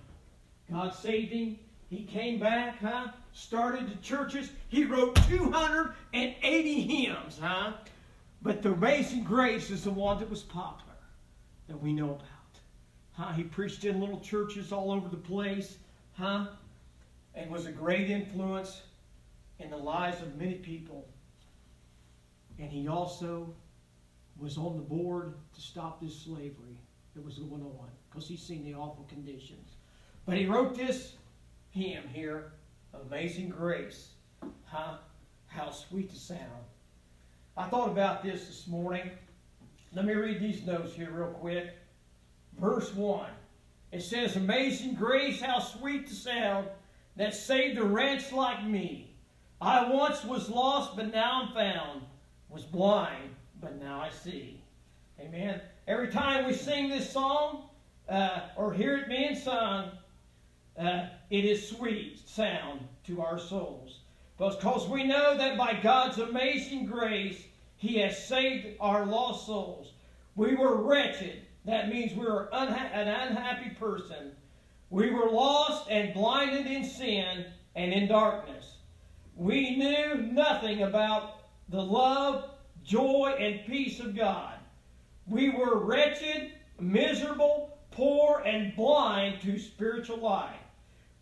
God 0.71 0.95
saved 0.95 1.31
him. 1.31 1.59
He 1.89 2.03
came 2.03 2.39
back, 2.39 2.79
huh? 2.79 3.07
Started 3.33 3.89
the 3.89 3.95
churches. 3.97 4.51
He 4.69 4.85
wrote 4.85 5.15
280 5.27 6.81
hymns, 6.81 7.39
huh? 7.39 7.73
But 8.41 8.61
the 8.61 8.73
amazing 8.73 9.23
grace 9.23 9.69
is 9.69 9.83
the 9.83 9.91
one 9.91 10.19
that 10.19 10.29
was 10.29 10.41
popular 10.43 10.93
that 11.67 11.81
we 11.81 11.93
know 11.93 12.11
about. 12.11 12.27
Huh? 13.13 13.31
He 13.33 13.43
preached 13.43 13.85
in 13.85 13.99
little 13.99 14.19
churches 14.19 14.71
all 14.71 14.91
over 14.91 15.07
the 15.07 15.17
place. 15.17 15.77
Huh? 16.13 16.47
And 17.35 17.49
was 17.49 17.65
a 17.65 17.71
great 17.71 18.09
influence 18.09 18.81
in 19.59 19.69
the 19.69 19.77
lives 19.77 20.21
of 20.21 20.35
many 20.35 20.55
people. 20.55 21.07
And 22.59 22.71
he 22.71 22.87
also 22.87 23.53
was 24.37 24.57
on 24.57 24.75
the 24.75 24.81
board 24.81 25.35
to 25.55 25.61
stop 25.61 26.01
this 26.01 26.15
slavery 26.15 26.77
that 27.15 27.23
was 27.23 27.37
going 27.37 27.61
on 27.61 27.89
because 28.09 28.27
he's 28.27 28.41
seen 28.41 28.63
the 28.63 28.73
awful 28.73 29.05
conditions. 29.09 29.75
But 30.25 30.37
he 30.37 30.45
wrote 30.45 30.75
this 30.75 31.13
hymn 31.73 32.03
here, 32.13 32.53
Amazing 33.07 33.49
Grace. 33.49 34.09
Huh? 34.65 34.97
How 35.47 35.71
sweet 35.71 36.11
the 36.11 36.19
sound. 36.19 36.39
I 37.57 37.67
thought 37.67 37.89
about 37.89 38.23
this 38.23 38.47
this 38.47 38.67
morning. 38.67 39.09
Let 39.93 40.05
me 40.05 40.13
read 40.13 40.39
these 40.39 40.65
notes 40.65 40.93
here 40.93 41.11
real 41.11 41.27
quick. 41.27 41.73
Verse 42.59 42.93
1 42.93 43.27
It 43.91 44.01
says, 44.01 44.35
Amazing 44.35 44.95
grace, 44.95 45.41
how 45.41 45.59
sweet 45.59 46.07
the 46.07 46.15
sound 46.15 46.67
that 47.15 47.35
saved 47.35 47.77
a 47.77 47.83
wretch 47.83 48.31
like 48.31 48.65
me. 48.65 49.15
I 49.61 49.89
once 49.89 50.23
was 50.23 50.49
lost, 50.49 50.95
but 50.95 51.11
now 51.11 51.43
I'm 51.43 51.53
found, 51.53 52.01
was 52.49 52.63
blind, 52.63 53.35
but 53.61 53.79
now 53.79 54.01
I 54.01 54.09
see. 54.09 54.61
Amen. 55.19 55.61
Every 55.87 56.09
time 56.09 56.45
we 56.45 56.53
sing 56.53 56.89
this 56.89 57.11
song 57.11 57.69
uh, 58.09 58.41
or 58.55 58.73
hear 58.73 58.97
it 58.97 59.09
being 59.09 59.35
sung, 59.35 59.91
uh, 60.77 61.07
it 61.29 61.45
is 61.45 61.69
sweet 61.69 62.27
sound 62.27 62.87
to 63.05 63.21
our 63.21 63.39
souls. 63.39 63.99
Because 64.37 64.87
we 64.89 65.03
know 65.03 65.37
that 65.37 65.57
by 65.57 65.73
God's 65.81 66.17
amazing 66.17 66.85
grace, 66.85 67.43
He 67.77 67.97
has 67.99 68.25
saved 68.25 68.77
our 68.79 69.05
lost 69.05 69.45
souls. 69.45 69.93
We 70.35 70.55
were 70.55 70.81
wretched. 70.81 71.43
That 71.65 71.89
means 71.89 72.13
we 72.13 72.25
were 72.25 72.49
unha- 72.51 72.93
an 72.93 73.07
unhappy 73.07 73.69
person. 73.69 74.35
We 74.89 75.11
were 75.11 75.29
lost 75.29 75.89
and 75.89 76.13
blinded 76.13 76.67
in 76.67 76.83
sin 76.83 77.45
and 77.75 77.93
in 77.93 78.07
darkness. 78.07 78.77
We 79.35 79.75
knew 79.77 80.15
nothing 80.15 80.83
about 80.83 81.37
the 81.69 81.81
love, 81.81 82.51
joy, 82.83 83.35
and 83.39 83.65
peace 83.65 83.99
of 83.99 84.15
God. 84.15 84.55
We 85.27 85.49
were 85.49 85.79
wretched, 85.79 86.53
miserable, 86.79 87.77
poor, 87.91 88.43
and 88.45 88.75
blind 88.75 89.41
to 89.41 89.57
spiritual 89.57 90.17
life. 90.17 90.62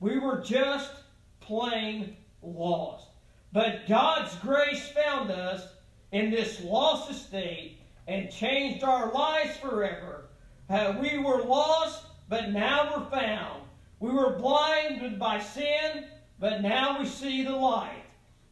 We 0.02 0.18
were 0.18 0.42
just 0.42 0.92
plain 1.40 2.18
lost. 2.42 3.08
But 3.54 3.88
God's 3.88 4.36
grace 4.38 4.90
found 4.90 5.30
us 5.30 5.66
in 6.12 6.32
this 6.32 6.62
lost 6.64 7.12
estate 7.12 7.80
and 8.08 8.32
changed 8.32 8.84
our 8.84 9.12
lives 9.14 9.56
forever. 9.58 10.26
Uh, 10.70 10.96
we 11.00 11.20
were 11.20 11.44
lost, 11.44 12.04
but 12.28 12.50
now 12.50 12.92
we're 12.96 13.10
found. 13.12 13.62
We 14.00 14.10
were 14.10 14.40
blinded 14.40 15.20
by 15.20 15.40
sin, 15.40 16.06
but 16.40 16.64
now 16.64 17.00
we 17.00 17.06
see 17.06 17.44
the 17.44 17.56
light. 17.56 18.04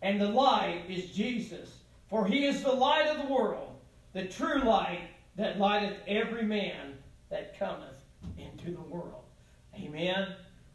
And 0.04 0.22
the 0.22 0.30
light 0.30 0.84
is 0.88 1.10
Jesus. 1.10 1.80
For 2.10 2.28
he 2.28 2.46
is 2.46 2.64
the 2.64 2.72
light 2.72 3.08
of 3.08 3.26
the 3.26 3.34
world, 3.34 3.76
the 4.14 4.26
true 4.26 4.62
light 4.62 5.10
that 5.36 5.58
lighteth 5.58 5.98
every 6.08 6.44
man 6.44 6.94
that 7.32 7.58
cometh 7.58 7.96
into 8.38 8.72
the 8.72 8.82
world. 8.82 9.24
Amen. 9.76 10.28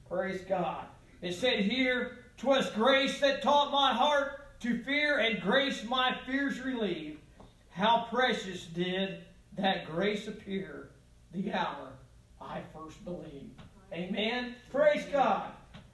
Praise 0.09 0.43
God. 0.49 0.87
It 1.23 1.35
said 1.35 1.61
here, 1.61 2.19
"'Twas 2.37 2.71
grace 2.71 3.21
that 3.21 3.43
taught 3.43 3.73
my 3.73 3.93
heart 3.93 4.61
to 4.61 4.83
fear, 4.83 5.19
and 5.19 5.41
grace 5.41 5.85
my 5.85 6.17
fears 6.27 6.61
relieved. 6.61 7.21
How 7.71 8.07
precious 8.11 8.67
did 8.67 9.25
that 9.57 9.87
grace 9.87 10.29
appear 10.29 10.91
the 11.33 11.53
hour 11.53 11.93
I 12.41 12.63
first 12.73 13.05
believed. 13.05 13.61
Amen. 13.93 14.55
Praise 14.71 15.05
God. 15.11 15.51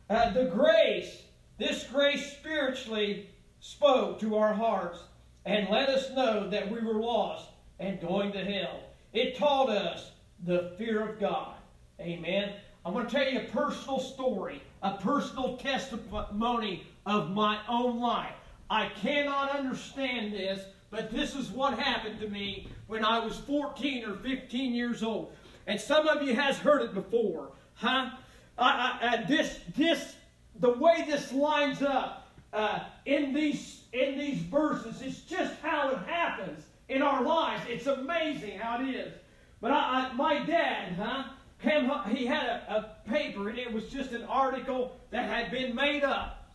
Uh, 0.08 0.30
the 0.32 0.46
grace, 0.46 1.22
this 1.58 1.84
grace 1.84 2.32
spiritually 2.32 3.28
spoke 3.60 4.18
to 4.20 4.36
our 4.36 4.52
hearts 4.52 4.98
and 5.44 5.68
let 5.68 5.88
us 5.88 6.10
know 6.10 6.48
that 6.50 6.70
we 6.70 6.80
were 6.80 7.00
lost 7.00 7.48
and 7.78 8.00
going 8.00 8.32
to 8.32 8.44
hell. 8.44 8.80
It 9.12 9.36
taught 9.36 9.70
us 9.70 10.10
the 10.44 10.72
fear 10.78 11.06
of 11.08 11.20
God. 11.20 11.54
Amen. 12.00 12.54
I'm 12.84 12.94
going 12.94 13.06
to 13.06 13.12
tell 13.12 13.30
you 13.30 13.40
a 13.40 13.44
personal 13.44 14.00
story, 14.00 14.62
a 14.82 14.96
personal 14.96 15.56
testimony 15.56 16.86
of 17.04 17.30
my 17.30 17.58
own 17.68 18.00
life. 18.00 18.34
I 18.70 18.88
cannot 19.00 19.54
understand 19.54 20.32
this, 20.32 20.64
but 20.90 21.10
this 21.10 21.34
is 21.34 21.50
what 21.50 21.78
happened 21.78 22.20
to 22.20 22.28
me 22.28 22.68
when 22.86 23.04
I 23.04 23.18
was 23.18 23.36
14 23.38 24.04
or 24.04 24.14
15 24.16 24.74
years 24.74 25.02
old. 25.02 25.32
And 25.66 25.80
some 25.80 26.08
of 26.08 26.22
you 26.22 26.34
has 26.34 26.56
heard 26.56 26.82
it 26.82 26.94
before, 26.94 27.52
huh? 27.74 28.10
I, 28.58 28.98
I, 29.00 29.06
uh, 29.06 29.26
this, 29.26 29.60
this, 29.76 30.14
the 30.58 30.72
way 30.72 31.04
this 31.06 31.32
lines 31.32 31.82
up 31.82 32.28
uh, 32.52 32.80
in 33.04 33.32
these 33.32 33.80
in 33.92 34.18
these 34.18 34.38
verses, 34.38 35.02
it's 35.02 35.20
just 35.22 35.52
how 35.62 35.90
it 35.90 35.98
happens 36.06 36.64
in 36.88 37.02
our 37.02 37.24
lives. 37.24 37.62
It's 37.68 37.86
amazing 37.86 38.58
how 38.58 38.80
it 38.80 38.94
is. 38.94 39.12
But 39.60 39.72
I, 39.72 40.10
I, 40.10 40.12
my 40.12 40.44
dad, 40.44 40.94
huh? 40.94 41.24
He 41.62 42.26
had 42.26 42.46
a, 42.46 42.96
a 43.06 43.10
paper, 43.10 43.48
and 43.48 43.58
it 43.58 43.72
was 43.72 43.88
just 43.88 44.12
an 44.12 44.24
article 44.24 44.96
that 45.10 45.28
had 45.28 45.50
been 45.50 45.74
made 45.74 46.04
up 46.04 46.54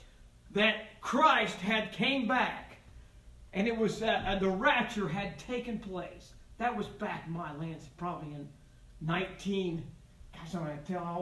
that 0.52 1.02
Christ 1.02 1.58
had 1.58 1.92
came 1.92 2.28
back, 2.28 2.78
and 3.54 3.68
it 3.68 3.78
was 3.78 4.02
uh, 4.02 4.24
uh, 4.26 4.40
the 4.40 4.50
rapture 4.50 5.08
had 5.08 5.38
taken 5.38 5.80
place. 5.80 6.34
That 6.58 6.76
was 6.76 6.88
back 6.88 7.24
in 7.28 7.34
my 7.34 7.54
lands, 7.58 7.86
probably 7.98 8.34
in 8.34 8.48
19, 9.02 9.84
gosh, 10.34 10.56
I'm 10.56 10.66
to 10.78 10.94
tell 10.94 11.04
how 11.04 11.22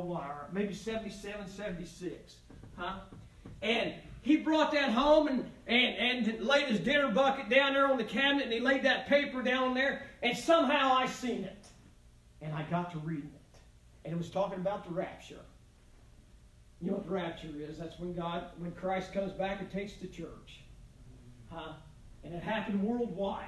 maybe 0.51 0.73
77, 0.73 1.47
76, 1.47 2.35
huh? 2.77 2.99
And 3.61 3.93
he 4.21 4.37
brought 4.37 4.71
that 4.71 4.91
home 4.91 5.27
and, 5.27 5.51
and, 5.67 6.27
and 6.27 6.45
laid 6.45 6.67
his 6.67 6.79
dinner 6.79 7.09
bucket 7.09 7.49
down 7.49 7.73
there 7.73 7.87
on 7.89 7.97
the 7.97 8.03
cabinet 8.03 8.43
and 8.43 8.53
he 8.53 8.59
laid 8.59 8.83
that 8.83 9.07
paper 9.07 9.41
down 9.41 9.73
there 9.73 10.03
and 10.21 10.37
somehow 10.37 10.93
I 10.93 11.07
seen 11.07 11.43
it. 11.43 11.65
And 12.41 12.53
I 12.53 12.63
got 12.63 12.91
to 12.91 12.99
it. 13.25 13.32
And 14.05 14.13
it 14.13 14.17
was 14.17 14.29
talking 14.29 14.59
about 14.59 14.85
the 14.85 14.91
rapture. 14.91 15.39
You 16.81 16.89
know 16.89 16.97
what 16.97 17.05
the 17.05 17.11
rapture 17.11 17.47
is? 17.57 17.77
That's 17.77 17.97
when 17.99 18.13
God, 18.13 18.43
when 18.57 18.71
Christ 18.73 19.13
comes 19.13 19.31
back 19.31 19.61
and 19.61 19.71
takes 19.71 19.93
the 19.93 20.07
church. 20.07 20.63
Huh? 21.49 21.73
And 22.23 22.33
it 22.33 22.43
happened 22.43 22.83
worldwide. 22.83 23.47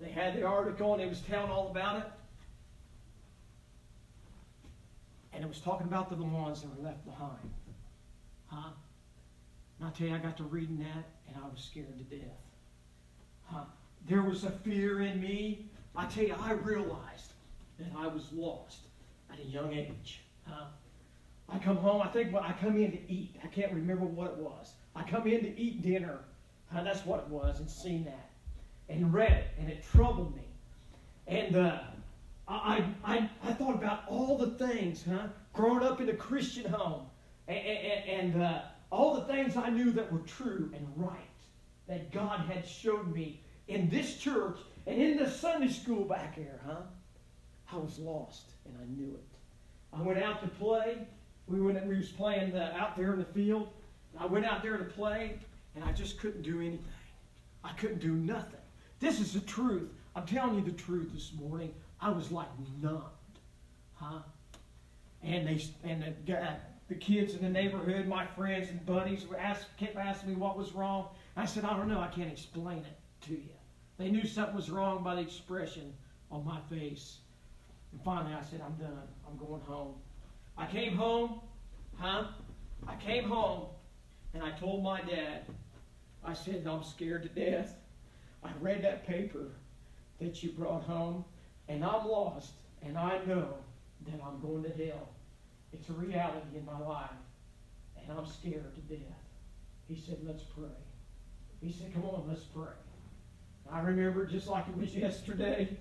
They 0.00 0.10
had 0.10 0.34
the 0.34 0.44
article 0.44 0.94
and 0.94 1.02
it 1.02 1.08
was 1.08 1.20
telling 1.20 1.50
all 1.50 1.70
about 1.70 1.98
it. 1.98 2.04
And 5.32 5.44
it 5.44 5.48
was 5.48 5.60
talking 5.60 5.86
about 5.86 6.08
the 6.08 6.16
ones 6.16 6.62
that 6.62 6.74
were 6.76 6.84
left 6.84 7.04
behind. 7.04 7.52
Huh? 8.46 8.70
And 9.78 9.88
I 9.88 9.90
tell 9.92 10.06
you, 10.06 10.14
I 10.14 10.18
got 10.18 10.36
to 10.38 10.44
reading 10.44 10.78
that 10.78 11.04
and 11.28 11.36
I 11.36 11.46
was 11.48 11.60
scared 11.60 11.98
to 11.98 12.16
death. 12.16 12.28
Huh? 13.44 13.64
There 14.08 14.22
was 14.22 14.44
a 14.44 14.50
fear 14.50 15.02
in 15.02 15.20
me. 15.20 15.66
I 15.94 16.06
tell 16.06 16.24
you, 16.24 16.34
I 16.40 16.52
realized 16.52 17.32
that 17.78 17.90
I 17.96 18.06
was 18.06 18.32
lost 18.32 18.87
at 19.32 19.38
a 19.38 19.44
young 19.44 19.72
age. 19.72 20.20
Huh? 20.46 20.66
I 21.48 21.58
come 21.58 21.76
home, 21.76 22.02
I 22.02 22.08
think 22.08 22.32
well, 22.32 22.42
I 22.42 22.52
come 22.60 22.76
in 22.76 22.92
to 22.92 23.12
eat. 23.12 23.36
I 23.42 23.46
can't 23.46 23.72
remember 23.72 24.04
what 24.04 24.28
it 24.28 24.36
was. 24.36 24.72
I 24.94 25.02
come 25.02 25.26
in 25.26 25.40
to 25.40 25.60
eat 25.60 25.82
dinner. 25.82 26.18
That's 26.72 27.04
what 27.06 27.20
it 27.20 27.28
was, 27.28 27.60
and 27.60 27.70
seen 27.70 28.04
that. 28.04 28.30
And 28.88 29.12
read 29.12 29.32
it, 29.32 29.46
and 29.58 29.70
it 29.70 29.82
troubled 29.82 30.34
me. 30.36 30.42
And 31.26 31.56
uh, 31.56 31.78
I, 32.46 32.84
I, 33.04 33.30
I 33.42 33.52
thought 33.52 33.74
about 33.74 34.04
all 34.08 34.38
the 34.38 34.50
things, 34.66 35.04
huh? 35.08 35.28
Growing 35.52 35.82
up 35.82 36.00
in 36.00 36.08
a 36.08 36.14
Christian 36.14 36.70
home. 36.70 37.06
And, 37.46 37.58
and, 37.58 38.34
and 38.34 38.42
uh, 38.42 38.60
all 38.90 39.14
the 39.14 39.32
things 39.32 39.56
I 39.56 39.70
knew 39.70 39.90
that 39.92 40.12
were 40.12 40.20
true 40.20 40.70
and 40.74 40.86
right 40.96 41.16
that 41.88 42.12
God 42.12 42.40
had 42.40 42.66
showed 42.66 43.14
me 43.14 43.40
in 43.66 43.88
this 43.88 44.16
church 44.16 44.58
and 44.86 45.00
in 45.00 45.16
the 45.16 45.28
Sunday 45.28 45.68
school 45.68 46.04
back 46.04 46.34
here, 46.34 46.60
huh? 46.66 46.82
I 47.72 47.76
was 47.76 47.98
lost 47.98 48.46
and 48.64 48.74
I 48.80 48.84
knew 48.86 49.14
it. 49.14 49.24
I 49.92 50.02
went 50.02 50.22
out 50.22 50.42
to 50.42 50.48
play. 50.48 50.98
We 51.46 51.60
went. 51.60 51.84
We 51.86 51.96
was 51.96 52.08
playing 52.08 52.52
the, 52.52 52.74
out 52.74 52.96
there 52.96 53.12
in 53.12 53.18
the 53.18 53.24
field. 53.24 53.68
I 54.18 54.26
went 54.26 54.44
out 54.44 54.62
there 54.62 54.76
to 54.76 54.84
play, 54.84 55.38
and 55.74 55.84
I 55.84 55.92
just 55.92 56.18
couldn't 56.18 56.42
do 56.42 56.60
anything. 56.60 56.84
I 57.64 57.72
couldn't 57.72 58.00
do 58.00 58.12
nothing. 58.12 58.60
This 59.00 59.20
is 59.20 59.32
the 59.32 59.40
truth. 59.40 59.88
I'm 60.14 60.26
telling 60.26 60.56
you 60.56 60.64
the 60.64 60.72
truth 60.72 61.12
this 61.12 61.32
morning. 61.38 61.72
I 62.00 62.10
was 62.10 62.30
like 62.30 62.48
numbed, 62.82 63.02
huh? 63.94 64.20
And 65.22 65.46
they 65.46 65.62
and 65.84 66.02
the 66.02 66.58
the 66.88 66.94
kids 66.94 67.34
in 67.34 67.42
the 67.42 67.50
neighborhood, 67.50 68.06
my 68.06 68.26
friends 68.26 68.70
and 68.70 68.84
buddies, 68.86 69.26
were 69.26 69.38
ask, 69.38 69.66
kept 69.76 69.96
asking 69.96 70.30
me 70.30 70.36
what 70.36 70.56
was 70.56 70.72
wrong. 70.72 71.08
I 71.36 71.44
said, 71.44 71.64
I 71.64 71.76
don't 71.76 71.88
know. 71.88 72.00
I 72.00 72.08
can't 72.08 72.32
explain 72.32 72.78
it 72.78 73.26
to 73.26 73.32
you. 73.32 73.50
They 73.98 74.10
knew 74.10 74.26
something 74.26 74.56
was 74.56 74.70
wrong 74.70 75.04
by 75.04 75.16
the 75.16 75.20
expression 75.20 75.92
on 76.30 76.46
my 76.46 76.60
face. 76.74 77.18
And 77.92 78.00
finally, 78.04 78.34
I 78.34 78.42
said, 78.42 78.60
I'm 78.64 78.74
done. 78.74 79.02
I'm 79.28 79.36
going 79.36 79.62
home. 79.62 79.94
I 80.56 80.66
came 80.66 80.96
home, 80.96 81.40
huh? 81.96 82.24
I 82.86 82.96
came 82.96 83.24
home, 83.24 83.66
and 84.34 84.42
I 84.42 84.50
told 84.58 84.82
my 84.82 85.00
dad, 85.00 85.42
I 86.24 86.34
said, 86.34 86.66
I'm 86.66 86.82
scared 86.82 87.22
to 87.22 87.28
death. 87.28 87.74
I 88.42 88.50
read 88.60 88.82
that 88.84 89.06
paper 89.06 89.52
that 90.20 90.42
you 90.42 90.50
brought 90.50 90.82
home, 90.82 91.24
and 91.68 91.84
I'm 91.84 92.06
lost, 92.06 92.52
and 92.82 92.98
I 92.98 93.18
know 93.24 93.54
that 94.06 94.20
I'm 94.24 94.40
going 94.40 94.64
to 94.64 94.70
hell. 94.70 95.08
It's 95.72 95.88
a 95.88 95.92
reality 95.92 96.56
in 96.56 96.64
my 96.64 96.78
life, 96.78 97.10
and 97.96 98.16
I'm 98.16 98.26
scared 98.26 98.74
to 98.74 98.80
death. 98.94 99.00
He 99.86 99.96
said, 99.96 100.18
Let's 100.22 100.42
pray. 100.42 100.68
He 101.60 101.72
said, 101.72 101.92
Come 101.92 102.04
on, 102.04 102.24
let's 102.28 102.44
pray. 102.44 102.72
I 103.70 103.80
remember 103.80 104.24
just 104.26 104.48
like 104.48 104.66
it 104.68 104.76
was 104.76 104.94
yesterday. 104.96 105.76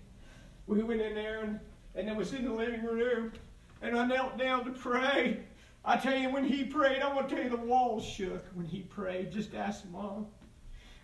We 0.66 0.84
went 0.84 1.02
in 1.02 1.16
there 1.16 1.44
and, 1.44 1.60
and 1.98 2.08
it 2.08 2.16
was 2.16 2.32
in 2.34 2.46
the 2.46 2.54
living 2.54 2.86
room, 2.86 3.34
and 3.82 3.98
I 3.98 4.06
knelt 4.06 4.38
down 4.38 4.66
to 4.66 4.72
pray. 4.72 5.40
I 5.84 5.98
tell 5.98 6.18
you, 6.18 6.32
when 6.32 6.44
he 6.44 6.64
prayed, 6.64 7.02
I 7.02 7.14
want 7.14 7.30
to 7.30 7.36
tell 7.36 7.44
you 7.44 7.50
the 7.50 7.58
walls 7.58 8.06
shook 8.06 8.46
when 8.54 8.66
he 8.66 8.82
prayed. 8.82 9.32
Just 9.32 9.56
ask 9.56 9.84
mom. 9.90 10.28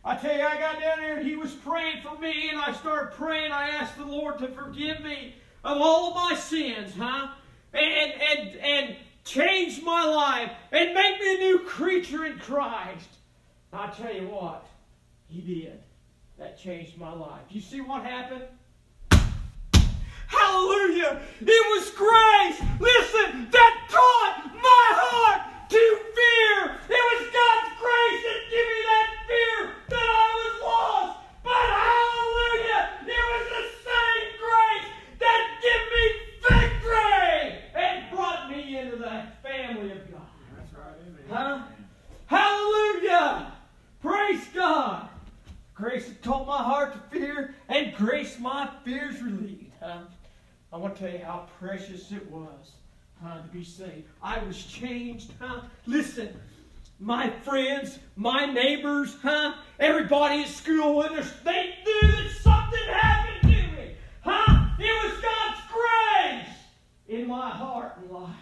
I 0.06 0.16
tell 0.16 0.36
you, 0.36 0.44
I 0.44 0.58
got 0.58 0.80
down 0.82 1.00
there 1.00 1.18
and 1.18 1.28
he 1.28 1.36
was 1.36 1.54
praying 1.54 2.02
for 2.04 2.20
me, 2.20 2.50
and 2.50 2.60
I 2.60 2.74
started 2.74 3.14
praying. 3.14 3.52
I 3.52 3.70
asked 3.70 3.98
the 3.98 4.06
Lord 4.06 4.38
to 4.40 4.50
forgive 4.50 5.02
me 5.02 5.36
of 5.64 5.82
all 5.82 6.10
of 6.10 6.16
my 6.16 6.36
sins, 6.38 6.94
huh? 6.98 7.30
and, 7.74 8.14
and, 8.22 8.56
and 8.58 8.96
change 9.24 9.82
my 9.82 10.06
life 10.06 10.52
and 10.72 10.94
make 10.94 11.20
me 11.20 11.36
a 11.36 11.38
new 11.40 11.60
creature 11.60 12.26
in 12.26 12.38
Christ. 12.40 13.10
I 13.72 13.88
tell 13.88 14.14
you 14.14 14.28
what, 14.28 14.68
He 15.28 15.42
did. 15.42 15.80
That 16.38 16.60
changed 16.60 16.98
my 16.98 17.14
life. 17.14 17.42
You 17.50 17.62
see 17.62 17.82
what 17.82 18.04
happened? 18.04 18.44
Hallelujah! 20.34 21.22
It 21.42 21.64
was 21.72 21.92
grace! 21.92 22.60
Listen, 22.80 23.48
that 23.52 23.74
taught 23.90 24.50
my 24.56 24.88
heart 24.98 25.42
to 25.70 25.84
fear! 26.16 26.58
It 26.90 27.04
was 27.10 27.22
God's 27.30 27.72
grace 27.78 28.22
that 28.26 28.42
gave 28.50 28.68
me 28.74 28.82
that 28.90 29.10
fear 29.30 29.58
that 29.90 30.10
I 30.10 30.28
was 30.42 30.54
lost! 30.66 31.14
But 31.44 31.68
hallelujah! 31.84 32.82
It 33.14 33.24
was 33.32 33.46
the 33.54 33.66
same 33.86 34.30
grace 34.42 34.90
that 35.22 35.42
gave 35.62 35.86
me 35.94 36.06
victory 36.50 37.40
and 37.76 37.96
brought 38.12 38.50
me 38.50 38.62
into 38.80 38.98
the 38.98 39.16
family 39.44 39.92
of 39.92 40.12
God. 40.12 40.34
That's 40.58 40.74
right. 40.74 40.98
Amen. 41.06 41.26
Huh? 41.30 41.62
Hallelujah! 42.26 43.54
Praise 44.02 44.46
God! 44.54 45.10
Grace 45.76 46.08
that 46.08 46.22
taught 46.24 46.48
my 46.48 46.58
heart 46.58 46.94
to 46.94 47.00
fear, 47.18 47.56
and 47.70 47.94
grace 47.96 48.40
my 48.40 48.70
fears 48.84 49.22
relieved. 49.22 49.72
Huh? 49.82 50.00
I 50.74 50.78
want 50.78 50.96
to 50.96 51.04
tell 51.04 51.14
you 51.14 51.24
how 51.24 51.48
precious 51.60 52.12
it 52.12 52.30
was 52.32 52.72
to 53.22 53.50
be 53.54 53.64
saved. 53.64 54.08
I 54.22 54.44
was 54.44 54.62
changed. 54.66 55.32
Huh? 55.40 55.62
Listen, 55.86 56.30
my 57.00 57.30
friends, 57.30 58.00
my 58.16 58.48
neighbors, 58.48 59.16
huh? 59.22 59.54
Everybody 59.80 60.42
at 60.42 60.50
school, 60.50 60.98
when 60.98 61.14
they 61.14 61.74
knew 61.86 62.12
that 62.12 62.32
something 62.42 62.84
happened 62.90 63.42
to 63.44 63.72
me. 63.78 63.96
Huh? 64.22 64.66
It 64.80 65.04
was 65.04 65.22
God's 65.22 65.62
grace 65.72 66.58
in 67.08 67.28
my 67.28 67.52
heart 67.52 67.98
and 68.02 68.12
life. 68.12 68.36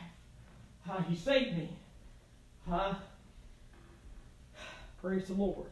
Huh? 0.88 1.02
He 1.10 1.16
saved 1.18 1.58
me. 1.58 1.70
Huh? 2.68 2.96
Praise 5.02 5.28
the 5.28 5.34
Lord. 5.34 5.68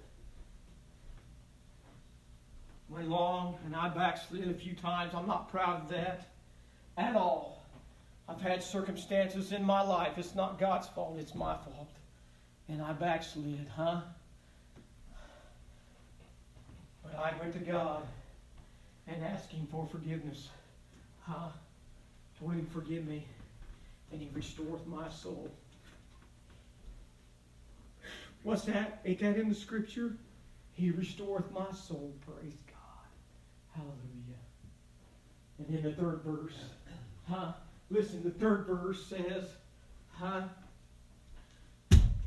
Went 2.89 3.07
long 3.07 3.57
and 3.65 3.75
I 3.75 3.89
backslid 3.89 4.49
a 4.49 4.53
few 4.53 4.75
times. 4.75 5.13
I'm 5.15 5.27
not 5.27 5.49
proud 5.49 5.83
of 5.83 5.89
that 5.89 6.27
at 6.99 7.15
all. 7.15 7.63
I've 8.27 8.41
had 8.41 8.61
circumstances 8.61 9.51
in 9.53 9.63
my 9.63 9.81
life. 9.81 10.17
It's 10.17 10.35
not 10.35 10.59
God's 10.59 10.87
fault, 10.87 11.17
it's 11.19 11.33
my 11.33 11.55
fault. 11.55 11.89
And 12.67 12.81
I 12.81 12.93
backslid, 12.93 13.67
huh? 13.75 14.01
But 17.03 17.15
I 17.15 17.33
went 17.39 17.53
to 17.53 17.59
God 17.59 18.03
and 19.07 19.23
asked 19.23 19.51
Him 19.51 19.67
for 19.71 19.87
forgiveness. 19.87 20.49
Huh? 21.21 21.49
Told 22.39 22.53
Him 22.53 22.67
forgive 22.71 23.07
me. 23.07 23.25
And 24.11 24.21
He 24.21 24.29
restored 24.33 24.85
my 24.85 25.09
soul. 25.09 25.49
What's 28.43 28.63
that? 28.63 29.01
Ain't 29.05 29.19
that 29.19 29.37
in 29.37 29.49
the 29.49 29.55
scripture? 29.55 30.13
He 30.73 30.91
restoreth 30.91 31.51
my 31.51 31.71
soul. 31.71 32.13
Praise 32.25 32.57
God. 32.67 33.75
Hallelujah. 33.75 34.39
And 35.57 35.75
in 35.75 35.83
the 35.83 35.91
third 35.91 36.21
verse, 36.23 36.55
huh? 37.29 37.51
Listen, 37.89 38.23
the 38.23 38.31
third 38.31 38.65
verse 38.67 39.05
says, 39.05 39.45
huh? 40.11 40.43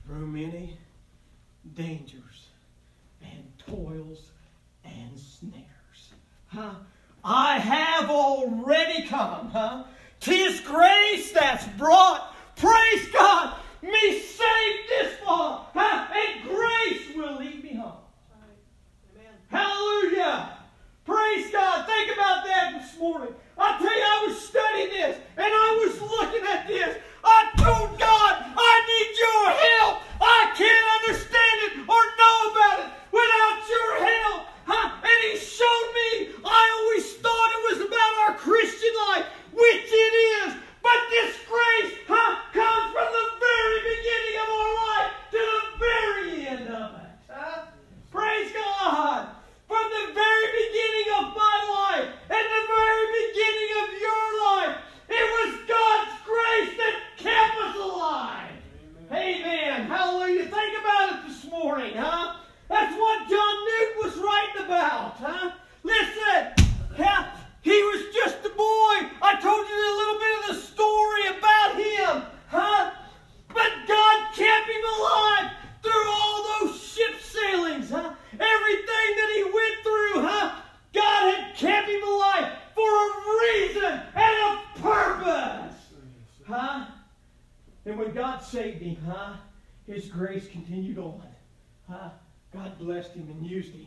Through 0.07 0.27
many 0.27 0.77
dangers 1.75 2.49
and 3.23 3.45
toils 3.59 4.31
and 4.85 5.19
snares, 5.19 6.13
huh? 6.49 6.75
I 7.25 7.59
have 7.59 8.11
already 8.11 9.07
come, 9.07 9.49
huh? 9.51 9.85
Tis 10.21 10.61
grace 10.61 11.33
that's 11.33 11.67
brought, 11.79 12.35
praise 12.57 13.09
God, 13.13 13.55
me 13.83 14.19
saved 14.21 14.89
this 14.89 15.15
far, 15.25 15.67
huh? 15.75 16.07
And 16.15 16.49
grace 16.49 17.17
will 17.17 17.39
lead 17.39 17.63
me 17.63 17.75
home. 17.75 17.93
Hallelujah. 19.49 20.59
Praise 21.05 21.51
God. 21.51 21.87
Think 21.87 22.13
about 22.13 22.45
that 22.47 22.81
this 22.81 22.99
morning. 22.99 23.35
I 23.63 23.79
tell 23.79 23.95
you, 23.95 24.03
I 24.03 24.27
was 24.27 24.35
studying 24.43 24.91
this 24.91 25.17
and 25.39 25.47
I 25.47 25.69
was 25.87 25.95
looking 26.03 26.43
at 26.51 26.67
this. 26.67 26.99
I 27.23 27.47
told 27.63 27.95
God, 27.95 28.33
I 28.59 28.73
need 28.91 29.11
your 29.23 29.45
help. 29.55 30.03
I 30.19 30.51
can't 30.59 30.89
understand 30.99 31.57
it 31.71 31.73
or 31.87 32.03
know 32.19 32.39
about 32.51 32.77
it 32.83 32.89
without 33.15 33.59
your 33.71 33.91
help. 34.03 34.41
Huh? 34.67 34.99
And 35.07 35.19
He 35.31 35.39
showed 35.39 35.89
me. 35.95 36.35
I 36.43 36.63
always 36.75 37.07
thought 37.23 37.49
it 37.55 37.63
was 37.71 37.79
about 37.87 38.13
our 38.27 38.35
Christian 38.35 38.95
life, 39.15 39.27
which 39.55 39.89
it 39.95 40.15
is. 40.43 40.59
But 40.83 40.99
this 41.15 41.39
grace 41.47 41.95
huh, 42.11 42.43
comes 42.51 42.87
from 42.91 43.09
the 43.15 43.27
very 43.39 43.79
beginning 43.95 44.37
of 44.43 44.49
our 44.59 44.73
life 44.91 45.13
to 45.31 45.39
the 45.39 45.63
very 45.79 46.35
end 46.51 46.67
of 46.67 46.99
it. 46.99 47.15
Huh? 47.31 47.71
Praise 48.11 48.51
God. 48.51 49.42
From 49.73 49.89
the 49.89 50.13
very 50.13 50.49
beginning 50.69 51.09
of 51.17 51.35
my 51.35 51.57
life 51.73 52.09
and 52.29 52.45
the 52.57 52.65
very 52.77 53.07
beginning 53.25 53.71
of 53.81 53.89
your 54.05 54.25
life, 54.45 54.77
it 55.09 55.27
was 55.33 55.51
God's 55.65 56.13
grace 56.29 56.77
that 56.77 56.97
kept 57.17 57.57
us 57.57 57.77
alive. 57.77 58.53
Amen. 59.11 59.87
Hallelujah. 59.87 60.45
Think 60.45 60.79
about 60.79 61.13
it 61.15 61.27
this 61.27 61.51
morning, 61.51 61.97
huh? 61.97 62.37
That's 62.69 62.95
what 62.99 63.31
John 63.31 63.55
Newton 63.65 63.97
was 64.05 64.17
writing 64.19 64.67
about, 64.67 65.17
huh? 65.17 65.53
Listen, 65.85 66.53
yeah, 66.99 67.35
he 67.63 67.83
was 67.83 68.15
just 68.15 68.45
a 68.45 68.51
boy. 68.51 69.09
I 69.23 69.39
told 69.41 69.67
you 69.67 69.75
a 69.75 69.97
little 69.97 70.19
bit 70.21 70.33
of 70.37 70.45
the 70.53 70.61
story 70.69 71.27
about 71.39 71.77
him, 71.81 72.29
huh? 72.49 72.91
But 73.49 73.73
God 73.89 74.35
kept 74.35 74.69
him 74.69 74.85
alive 75.01 75.51
through 75.83 76.11
all 76.11 76.61
those 76.61 76.79
ship 76.79 77.15
sailings, 77.23 77.89
huh? 77.89 78.13
Everything 78.33 79.17
that 79.17 79.33
he 79.37 79.43
went 79.45 79.83
through, 79.83 80.23
huh? 80.23 80.61
God 80.93 81.35
had 81.35 81.57
kept 81.57 81.89
him 81.89 82.03
alive 82.03 82.53
for 82.75 82.89
a 82.89 83.11
reason 83.41 84.01
and 84.15 84.37
a 84.47 84.81
purpose, 84.81 85.77
huh? 86.47 86.87
And 87.85 87.99
when 87.99 88.13
God 88.13 88.43
saved 88.43 88.83
him, 88.83 88.97
huh? 89.07 89.35
His 89.87 90.07
grace 90.07 90.49
continued 90.49 90.99
on, 90.99 91.23
huh? 91.89 92.11
God 92.53 92.79
blessed 92.79 93.13
him 93.13 93.29
and 93.31 93.47
used 93.47 93.73
him, 93.73 93.87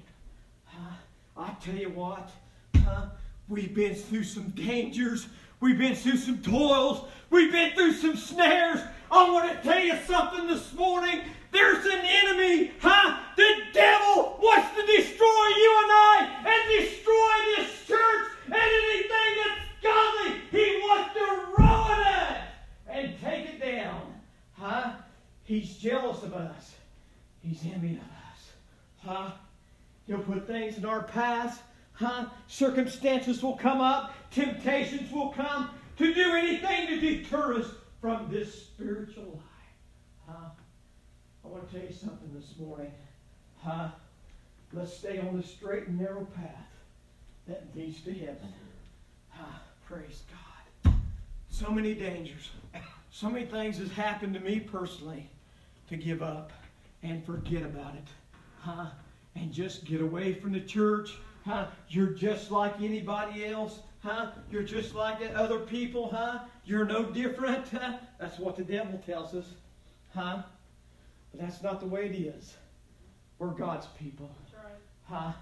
huh? 0.66 0.96
I 1.38 1.52
tell 1.64 1.76
you 1.76 1.90
what, 1.90 2.30
huh? 2.84 3.08
We've 3.48 3.74
been 3.74 3.96
through 3.96 4.24
some 4.24 4.50
dangers. 4.50 5.28
We've 5.60 5.78
been 5.78 5.96
through 5.96 6.18
some 6.18 6.40
toils. 6.40 7.08
We've 7.30 7.52
been 7.52 7.74
through 7.74 7.94
some 7.94 8.16
snares. 8.16 8.80
I 9.12 9.32
want 9.32 9.52
to 9.52 9.68
tell 9.68 9.84
you 9.84 9.96
something 10.08 10.48
this 10.48 10.74
morning. 10.74 11.22
There's 11.56 11.86
an 11.86 12.02
enemy, 12.06 12.72
huh? 12.80 13.18
The 13.38 13.50
devil 13.72 14.38
wants 14.42 14.76
to 14.76 14.86
destroy 14.86 15.48
you 15.56 15.80
and 15.84 15.92
I 15.94 16.44
and 16.46 16.84
destroy 16.84 17.56
this 17.56 17.88
church 17.88 18.28
and 18.48 18.56
anything 18.56 19.32
that's 19.40 19.62
godly. 19.82 20.42
He 20.52 20.82
wants 20.84 21.14
to 21.14 21.24
ruin 21.58 22.08
it 22.08 22.38
and 22.90 23.22
take 23.22 23.46
it 23.54 23.62
down, 23.62 24.02
huh? 24.52 24.96
He's 25.46 25.78
jealous 25.78 26.24
of 26.24 26.34
us. 26.34 26.76
He's 27.40 27.64
envious 27.74 28.02
of 28.02 28.10
us, 28.10 28.52
huh? 29.06 29.32
He'll 30.08 30.20
put 30.20 30.46
things 30.48 30.78
in 30.78 30.84
our 30.84 31.04
path, 31.04 31.64
huh? 31.94 32.26
Circumstances 32.48 33.42
will 33.42 33.56
come 33.56 33.80
up, 33.80 34.14
temptations 34.30 35.10
will 35.10 35.30
come 35.30 35.70
to 36.00 36.14
do 36.14 36.36
anything 36.36 36.88
to 36.88 37.00
deter 37.00 37.62
us 37.62 37.68
from 38.02 38.28
this 38.30 38.54
spiritual 38.66 39.42
life, 40.28 40.28
huh? 40.28 40.50
I 41.46 41.52
want 41.52 41.70
to 41.70 41.76
tell 41.76 41.88
you 41.88 41.94
something 41.94 42.32
this 42.34 42.58
morning, 42.60 42.92
huh? 43.62 43.90
Let's 44.74 44.94
stay 44.94 45.20
on 45.20 45.38
the 45.38 45.44
straight 45.44 45.88
and 45.88 46.00
narrow 46.00 46.26
path 46.36 46.72
that 47.48 47.66
leads 47.76 48.02
to 48.02 48.14
heaven. 48.14 48.54
Huh? 49.30 49.60
Praise 49.88 50.24
God. 50.84 50.94
So 51.50 51.70
many 51.70 51.94
dangers, 51.94 52.50
so 53.12 53.30
many 53.30 53.46
things 53.46 53.78
has 53.78 53.92
happened 53.92 54.34
to 54.34 54.40
me 54.40 54.60
personally 54.60 55.30
to 55.90 55.96
give 55.96 56.24
up 56.24 56.52
and 57.04 57.24
forget 57.26 57.62
about 57.62 57.96
it, 57.96 58.08
huh? 58.60 58.88
And 59.36 59.52
just 59.52 59.86
get 59.86 60.02
away 60.02 60.34
from 60.34 60.52
the 60.52 60.62
church, 60.62 61.16
huh? 61.46 61.68
You're 61.90 62.08
just 62.08 62.50
like 62.50 62.82
anybody 62.82 63.46
else, 63.46 63.80
huh? 64.00 64.32
You're 64.50 64.64
just 64.64 64.96
like 64.96 65.20
other 65.36 65.60
people, 65.60 66.10
huh? 66.10 66.40
You're 66.66 66.86
no 66.86 67.04
different, 67.04 67.68
huh? 67.70 67.98
That's 68.20 68.40
what 68.40 68.56
the 68.56 68.64
devil 68.64 69.00
tells 69.06 69.36
us, 69.36 69.46
huh? 70.14 70.42
But 71.36 71.46
that's 71.46 71.62
not 71.62 71.80
the 71.80 71.86
way 71.86 72.06
it 72.06 72.16
is. 72.16 72.54
We're 73.40 73.50
God's 73.50 73.88
people, 74.00 74.30
huh? 75.04 75.34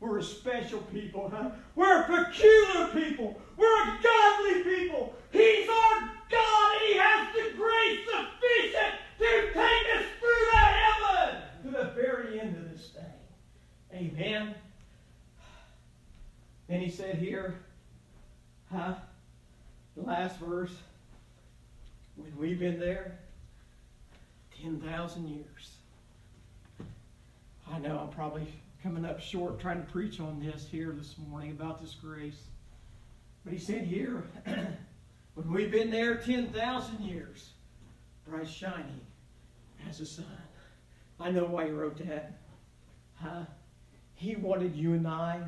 We're 0.00 0.18
a 0.18 0.22
special 0.22 0.80
people, 0.80 1.30
huh? 1.34 1.50
We're 1.74 2.02
a 2.02 2.04
peculiar 2.04 2.88
people. 2.88 3.40
We're 3.56 3.82
a 3.82 3.98
godly 4.02 4.62
people. 4.64 5.14
He's 5.30 5.68
our 5.68 6.10
God, 6.30 6.72
and 6.72 6.82
He 6.88 6.96
has 6.96 7.34
the 7.34 7.56
grace 7.56 8.00
sufficient 8.06 8.94
to 9.18 9.52
take 9.52 9.96
us 9.96 10.04
through 10.18 10.46
the 10.52 10.58
heaven 10.58 11.42
to 11.64 11.70
the 11.70 11.90
very 12.00 12.40
end 12.40 12.56
of 12.56 12.70
this 12.70 12.90
thing. 12.90 13.04
Amen. 13.92 14.54
Then 16.66 16.80
he 16.80 16.88
said 16.88 17.16
here, 17.16 17.56
huh? 18.72 18.94
The 19.96 20.02
last 20.02 20.38
verse. 20.38 20.74
When 22.16 22.34
we've 22.38 22.58
been 22.58 22.80
there? 22.80 23.18
10,000 24.62 25.28
years. 25.28 25.76
I 27.70 27.78
know 27.78 27.98
I'm 27.98 28.14
probably 28.14 28.46
coming 28.82 29.04
up 29.04 29.20
short 29.20 29.58
trying 29.58 29.84
to 29.84 29.90
preach 29.90 30.20
on 30.20 30.40
this 30.40 30.68
here 30.70 30.94
this 30.96 31.16
morning 31.28 31.50
about 31.50 31.80
this 31.80 31.94
grace. 31.94 32.44
But 33.44 33.52
he 33.52 33.58
said 33.58 33.82
here, 33.82 34.24
when 35.34 35.52
we've 35.52 35.70
been 35.70 35.90
there 35.90 36.16
10,000 36.16 37.00
years, 37.00 37.50
bright 38.26 38.48
shining 38.48 39.00
as 39.88 40.00
a 40.00 40.06
sun. 40.06 40.26
I 41.18 41.30
know 41.30 41.44
why 41.44 41.66
he 41.66 41.72
wrote 41.72 41.98
that. 41.98 42.38
Huh? 43.16 43.42
He 44.14 44.36
wanted 44.36 44.76
you 44.76 44.92
and 44.94 45.08
I, 45.08 45.40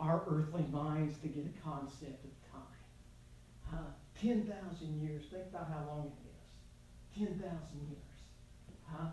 our 0.00 0.22
earthly 0.28 0.64
minds, 0.72 1.16
to 1.18 1.28
get 1.28 1.44
a 1.46 1.68
concept 1.68 2.24
of 2.24 2.50
time. 2.52 2.62
Huh? 3.70 3.92
10,000 4.20 5.00
years. 5.00 5.24
Think 5.30 5.44
about 5.50 5.68
how 5.68 5.84
long 5.88 6.06
it 6.06 7.24
is. 7.24 7.28
10,000 7.28 7.40
years. 7.88 8.11
Huh? 8.92 9.06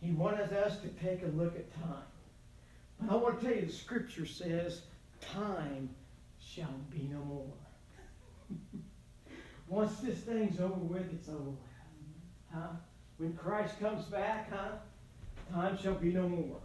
He 0.00 0.12
wanted 0.12 0.52
us 0.52 0.78
to 0.80 0.88
take 1.04 1.22
a 1.22 1.28
look 1.28 1.56
at 1.56 1.72
time. 1.74 2.04
But 3.00 3.12
I 3.12 3.16
want 3.16 3.40
to 3.40 3.46
tell 3.46 3.54
you, 3.54 3.66
the 3.66 3.72
scripture 3.72 4.26
says, 4.26 4.82
time 5.20 5.90
shall 6.40 6.74
be 6.90 7.08
no 7.10 7.18
more. 7.24 7.52
Once 9.68 9.98
this 10.00 10.18
thing's 10.18 10.60
over 10.60 10.74
with, 10.74 11.12
it's 11.12 11.28
over 11.28 11.38
with. 11.38 11.58
Huh? 12.52 12.68
When 13.18 13.34
Christ 13.34 13.78
comes 13.80 14.04
back, 14.06 14.50
huh? 14.50 14.76
Time 15.52 15.76
shall 15.76 15.94
be 15.94 16.12
no 16.12 16.28
more. 16.28 16.60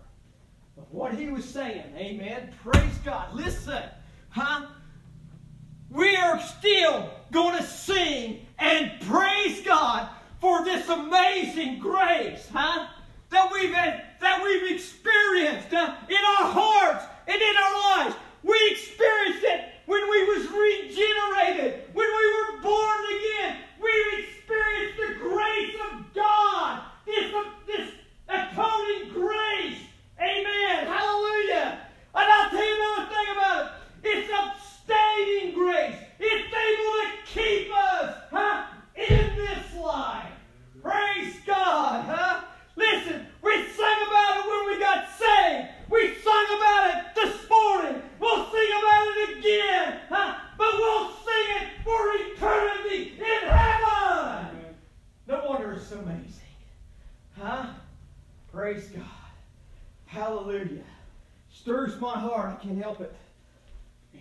But 0.75 0.91
what 0.93 1.13
he 1.13 1.27
was 1.27 1.45
saying, 1.45 1.93
amen, 1.95 2.53
praise 2.63 2.97
God. 3.03 3.33
Listen, 3.33 3.83
huh? 4.29 4.67
We 5.89 6.15
are 6.15 6.39
still 6.39 7.11
going 7.31 7.57
to 7.57 7.63
sing 7.63 8.45
and 8.57 8.91
praise 9.01 9.61
God 9.61 10.09
for 10.43 10.61
this 10.65 10.89
amazing 10.89 11.79
grace, 11.79 12.49
huh? 12.51 12.87
That 13.29 13.49
we've 13.53 13.71
that 13.71 14.41
we've 14.43 14.75
experienced 14.75 15.73
uh, 15.73 15.95
in 16.09 16.17
our 16.17 16.51
hearts 16.51 17.05
and 17.25 17.41
in 17.41 17.55
our 17.55 18.03
lives. 18.03 18.15
We 18.43 18.59
experienced 18.69 19.45
it 19.45 19.61
when 19.85 20.01
we 20.01 20.23
was 20.25 20.43
regenerated, 20.51 21.85
when 21.93 22.09
we 22.09 22.25
were 22.35 22.61
born 22.61 22.99
again. 23.15 23.55
We've 23.81 24.19
experienced 24.19 24.97
the 24.97 25.13
grace 25.15 25.75
of 25.89 26.13
God, 26.13 26.81
this, 27.05 27.33
this 27.65 27.89
atoning 28.27 29.13
grace. 29.13 29.79
Amen. 30.19 30.87
Hallelujah. 30.87 31.87
And 32.15 32.31
I'll 32.33 32.49
tell 32.49 32.67
you 32.67 32.83
another 32.83 33.15
thing 33.15 33.31
about 33.31 33.65
it. 33.65 33.71
It's 34.03 34.29
abstaining 34.29 35.53
grace. 35.53 35.95
It's 36.19 36.53
able 36.53 36.95
to 36.99 37.33
keep 37.33 37.71
us 37.73 38.15
huh, 38.29 38.65
in 38.97 39.37
this 39.37 39.75
life. 39.81 40.32
Praise 40.83 41.35
God. 41.45 42.05
Huh? 42.05 42.41
Listen, 42.75 43.25
we 43.41 43.51
sang 43.69 44.07
about 44.07 44.37
it 44.37 44.49
when 44.49 44.67
we 44.67 44.79
got 44.79 45.09
saved. 45.17 45.69
We 45.89 46.15
sung 46.15 46.45
about 46.57 46.89
it 46.89 47.15
this 47.15 47.49
morning. 47.49 48.01
We'll 48.19 48.51
sing 48.51 48.69
about 48.79 49.07
it 49.15 49.37
again. 49.39 49.99
Huh? 50.09 50.35
But 50.57 50.73
we'll 50.73 51.09
sing 51.09 51.47
it 51.61 51.67
for 51.83 51.99
eternity 52.15 53.13
in 53.17 53.49
heaven. 53.49 54.75
No 55.27 55.45
wonder 55.47 55.71
it's 55.73 55.87
so 55.87 55.99
amazing. 55.99 56.29
Huh? 57.39 57.67
Praise 58.51 58.89
God. 58.89 59.05
Hallelujah. 60.05 60.83
Stirs 61.49 61.99
my 62.01 62.19
heart. 62.19 62.57
I 62.59 62.63
can't 62.63 62.77
help 62.77 62.99
it. 62.99 63.15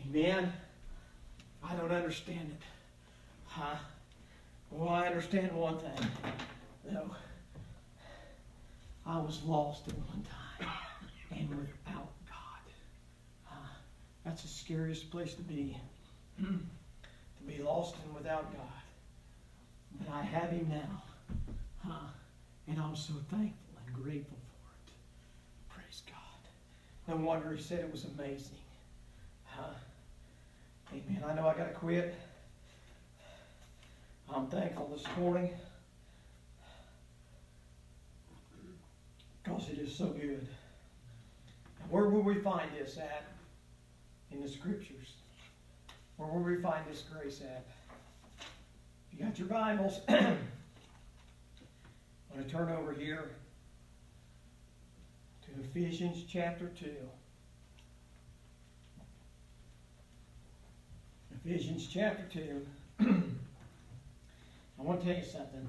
Amen. 0.06 0.52
I 1.64 1.74
don't 1.74 1.90
understand 1.90 2.50
it. 2.50 2.62
Huh? 3.46 3.76
Well, 4.70 4.88
I 4.88 5.06
understand 5.06 5.52
one 5.52 5.78
thing. 5.78 6.08
No. 6.90 7.14
I 9.06 9.18
was 9.18 9.42
lost 9.44 9.88
at 9.88 9.94
one 9.94 10.24
time 10.58 10.68
and 11.30 11.48
without 11.50 12.12
God. 12.28 12.72
Uh, 13.50 13.54
that's 14.24 14.42
the 14.42 14.48
scariest 14.48 15.10
place 15.10 15.34
to 15.34 15.42
be. 15.42 15.76
to 16.40 16.46
be 17.46 17.62
lost 17.62 17.96
and 18.04 18.14
without 18.14 18.52
God. 18.52 18.82
But 19.98 20.08
I 20.12 20.22
have 20.22 20.50
Him 20.50 20.68
now. 20.70 21.02
And 22.68 22.80
I'm 22.80 22.94
so 22.96 23.12
thankful 23.28 23.74
and 23.84 23.94
grateful 23.94 24.38
for 24.38 24.70
it. 24.86 24.92
Praise 25.68 26.02
God. 26.06 26.48
No 27.08 27.22
wonder 27.22 27.52
He 27.52 27.62
said 27.62 27.80
it 27.80 27.90
was 27.90 28.06
amazing. 28.16 28.56
Amen. 30.92 31.24
I 31.26 31.34
know 31.34 31.48
I 31.48 31.54
got 31.54 31.68
to 31.68 31.74
quit. 31.74 32.14
I'm 34.34 34.46
thankful 34.46 34.90
this 34.94 35.04
morning. 35.18 35.50
Because 39.42 39.68
it 39.68 39.78
is 39.78 39.94
so 39.94 40.06
good. 40.06 40.46
Where 41.88 42.08
will 42.08 42.22
we 42.22 42.36
find 42.36 42.70
this 42.78 42.96
at? 42.98 43.24
In 44.30 44.40
the 44.40 44.48
scriptures. 44.48 45.14
Where 46.16 46.28
will 46.28 46.40
we 46.40 46.56
find 46.62 46.84
this 46.88 47.02
grace 47.12 47.40
at? 47.42 47.66
If 49.12 49.18
you 49.18 49.24
got 49.24 49.38
your 49.38 49.48
Bibles, 49.48 50.00
I'm 50.08 50.38
going 52.32 52.44
to 52.44 52.50
turn 52.50 52.70
over 52.70 52.92
here 52.92 53.30
to 55.44 55.50
Ephesians 55.60 56.24
chapter 56.28 56.70
2. 56.80 56.90
Ephesians 61.44 61.88
chapter 61.92 62.24
2. 62.32 62.66
I 63.00 64.82
want 64.82 65.00
to 65.00 65.06
tell 65.06 65.16
you 65.16 65.24
something. 65.24 65.68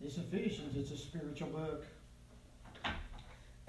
This 0.00 0.18
Ephesians, 0.18 0.76
it's 0.76 0.90
a 0.90 0.96
spiritual 0.96 1.48
book. 1.48 1.84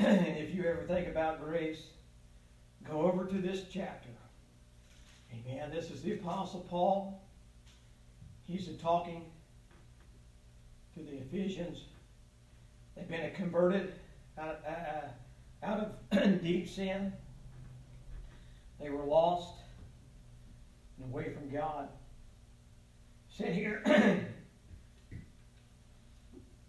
And 0.06 0.28
if 0.38 0.54
you 0.54 0.66
ever 0.66 0.84
think 0.84 1.08
about 1.08 1.44
grace, 1.44 1.84
go 2.88 3.02
over 3.02 3.26
to 3.26 3.38
this 3.38 3.66
chapter. 3.72 4.10
Amen. 5.32 5.70
This 5.72 5.92
is 5.92 6.02
the 6.02 6.14
Apostle 6.14 6.66
Paul. 6.70 7.22
He's 8.44 8.68
talking 8.82 9.26
to 10.96 11.04
the 11.04 11.18
Ephesians. 11.18 11.86
They've 12.96 13.08
been 13.08 13.32
converted 13.34 13.94
out, 14.38 14.60
uh, 14.68 15.66
out 15.66 15.94
of 16.12 16.42
deep 16.44 16.68
sin. 16.68 17.14
They 18.80 18.90
were 18.90 19.04
lost 19.04 19.54
and 20.98 21.14
away 21.14 21.32
from 21.32 21.50
God. 21.50 21.88
Sit 23.30 23.54
here, 23.54 23.84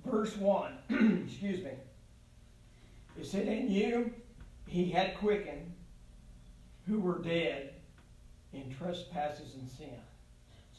verse 0.05 0.37
1. 0.37 1.25
Excuse 1.27 1.64
me. 1.64 1.71
It 3.18 3.27
said, 3.27 3.46
In 3.46 3.70
you 3.70 4.12
he 4.66 4.90
had 4.90 5.16
quickened 5.18 5.72
who 6.87 6.98
were 7.01 7.18
dead 7.18 7.75
in 8.53 8.75
trespasses 8.75 9.55
and 9.55 9.68
sin. 9.68 10.01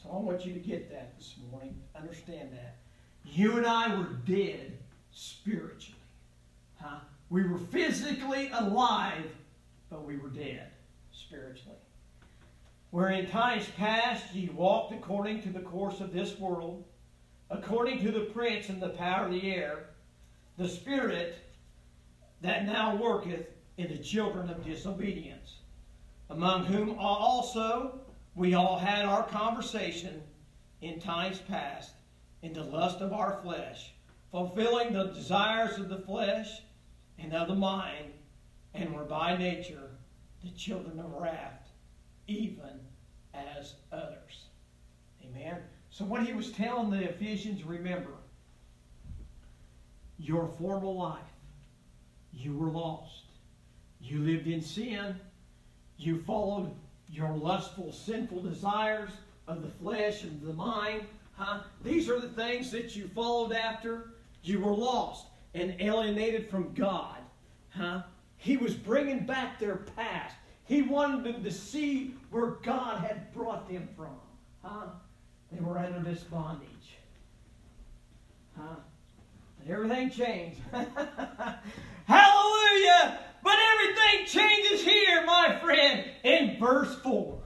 So 0.02 0.10
I 0.10 0.16
want 0.18 0.44
you 0.44 0.52
to 0.52 0.58
get 0.58 0.90
that 0.90 1.16
this 1.16 1.34
morning. 1.50 1.74
Understand 1.96 2.50
that. 2.52 2.76
You 3.24 3.56
and 3.56 3.66
I 3.66 3.96
were 3.96 4.18
dead 4.26 4.78
spiritually. 5.12 5.98
Huh? 6.80 6.98
We 7.30 7.46
were 7.48 7.58
physically 7.58 8.50
alive, 8.52 9.30
but 9.88 10.04
we 10.04 10.18
were 10.18 10.28
dead 10.28 10.70
spiritually. 11.12 11.78
Where 12.90 13.10
in 13.10 13.26
times 13.26 13.66
past 13.76 14.34
ye 14.34 14.50
walked 14.50 14.92
according 14.92 15.42
to 15.42 15.48
the 15.48 15.60
course 15.60 16.00
of 16.00 16.12
this 16.12 16.38
world, 16.38 16.84
according 17.50 18.00
to 18.02 18.12
the 18.12 18.26
prince 18.26 18.68
and 18.68 18.80
the 18.80 18.90
power 18.90 19.26
of 19.26 19.32
the 19.32 19.52
air, 19.52 19.86
the 20.58 20.68
spirit 20.68 21.43
that 22.44 22.66
now 22.66 22.94
worketh 22.94 23.46
in 23.78 23.88
the 23.88 23.96
children 23.96 24.50
of 24.50 24.62
disobedience, 24.62 25.60
among 26.28 26.66
whom 26.66 26.98
also 26.98 27.98
we 28.34 28.52
all 28.52 28.78
had 28.78 29.06
our 29.06 29.22
conversation 29.22 30.22
in 30.82 31.00
times 31.00 31.38
past 31.48 31.94
in 32.42 32.52
the 32.52 32.62
lust 32.62 33.00
of 33.00 33.14
our 33.14 33.40
flesh, 33.42 33.94
fulfilling 34.30 34.92
the 34.92 35.04
desires 35.04 35.78
of 35.78 35.88
the 35.88 36.00
flesh 36.00 36.60
and 37.18 37.32
of 37.32 37.48
the 37.48 37.54
mind, 37.54 38.12
and 38.74 38.92
were 38.92 39.04
by 39.04 39.34
nature 39.34 39.92
the 40.42 40.50
children 40.50 40.98
of 40.98 41.14
wrath, 41.14 41.70
even 42.26 42.78
as 43.32 43.76
others. 43.90 44.48
Amen. 45.24 45.62
So, 45.88 46.04
what 46.04 46.26
he 46.26 46.34
was 46.34 46.52
telling 46.52 46.90
the 46.90 47.08
Ephesians, 47.08 47.64
remember, 47.64 48.12
your 50.18 50.46
former 50.58 50.88
life 50.88 51.33
you 52.36 52.56
were 52.56 52.70
lost. 52.70 53.24
You 54.00 54.18
lived 54.18 54.46
in 54.46 54.60
sin. 54.60 55.16
You 55.96 56.22
followed 56.22 56.74
your 57.08 57.32
lustful, 57.36 57.92
sinful 57.92 58.42
desires 58.42 59.10
of 59.46 59.62
the 59.62 59.68
flesh 59.68 60.24
and 60.24 60.40
the 60.42 60.52
mind. 60.52 61.04
Huh? 61.32 61.60
These 61.82 62.08
are 62.08 62.20
the 62.20 62.28
things 62.28 62.70
that 62.72 62.96
you 62.96 63.08
followed 63.08 63.52
after. 63.52 64.14
You 64.42 64.60
were 64.60 64.74
lost 64.74 65.26
and 65.54 65.76
alienated 65.80 66.50
from 66.50 66.74
God. 66.74 67.18
Huh? 67.70 68.02
He 68.36 68.56
was 68.56 68.74
bringing 68.74 69.24
back 69.24 69.58
their 69.58 69.76
past. 69.96 70.34
He 70.64 70.82
wanted 70.82 71.24
them 71.24 71.42
to 71.44 71.50
see 71.50 72.14
where 72.30 72.56
God 72.62 73.00
had 73.00 73.32
brought 73.32 73.68
them 73.68 73.88
from. 73.96 74.16
Huh? 74.62 74.86
They 75.52 75.60
were 75.60 75.78
under 75.78 76.00
this 76.00 76.24
bondage. 76.24 76.68
Everything 79.68 80.10
changed. 80.10 80.60
Hallelujah! 82.06 83.18
But 83.42 83.58
everything 83.72 84.26
changes 84.26 84.82
here, 84.82 85.24
my 85.26 85.58
friend, 85.60 86.04
in 86.22 86.58
verse 86.58 86.94
4. 87.02 87.38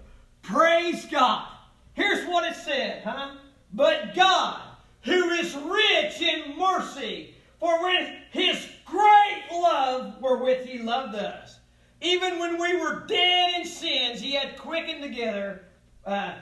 Praise 0.43 1.07
God. 1.07 1.49
Here's 1.95 2.27
what 2.29 2.51
it 2.51 2.57
said, 2.57 3.03
huh? 3.05 3.37
But 3.73 4.15
God, 4.15 4.61
who 5.03 5.31
is 5.31 5.55
rich 5.57 6.23
in 6.23 6.57
mercy, 6.57 7.35
for 7.59 7.83
with 7.83 8.09
his 8.31 8.69
great 8.85 9.43
love 9.51 10.21
wherewith 10.21 10.65
he 10.65 10.79
loved 10.79 11.17
us, 11.17 11.59
even 12.01 12.39
when 12.39 12.61
we 12.61 12.77
were 12.77 13.05
dead 13.07 13.55
in 13.59 13.67
sins, 13.67 14.21
he 14.21 14.33
had 14.33 14.57
quickened 14.57 15.03
together, 15.03 15.65
uh, 16.07 16.35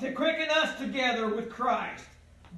to 0.00 0.12
quicken 0.12 0.48
us 0.50 0.78
together 0.78 1.28
with 1.28 1.50
Christ. 1.50 2.04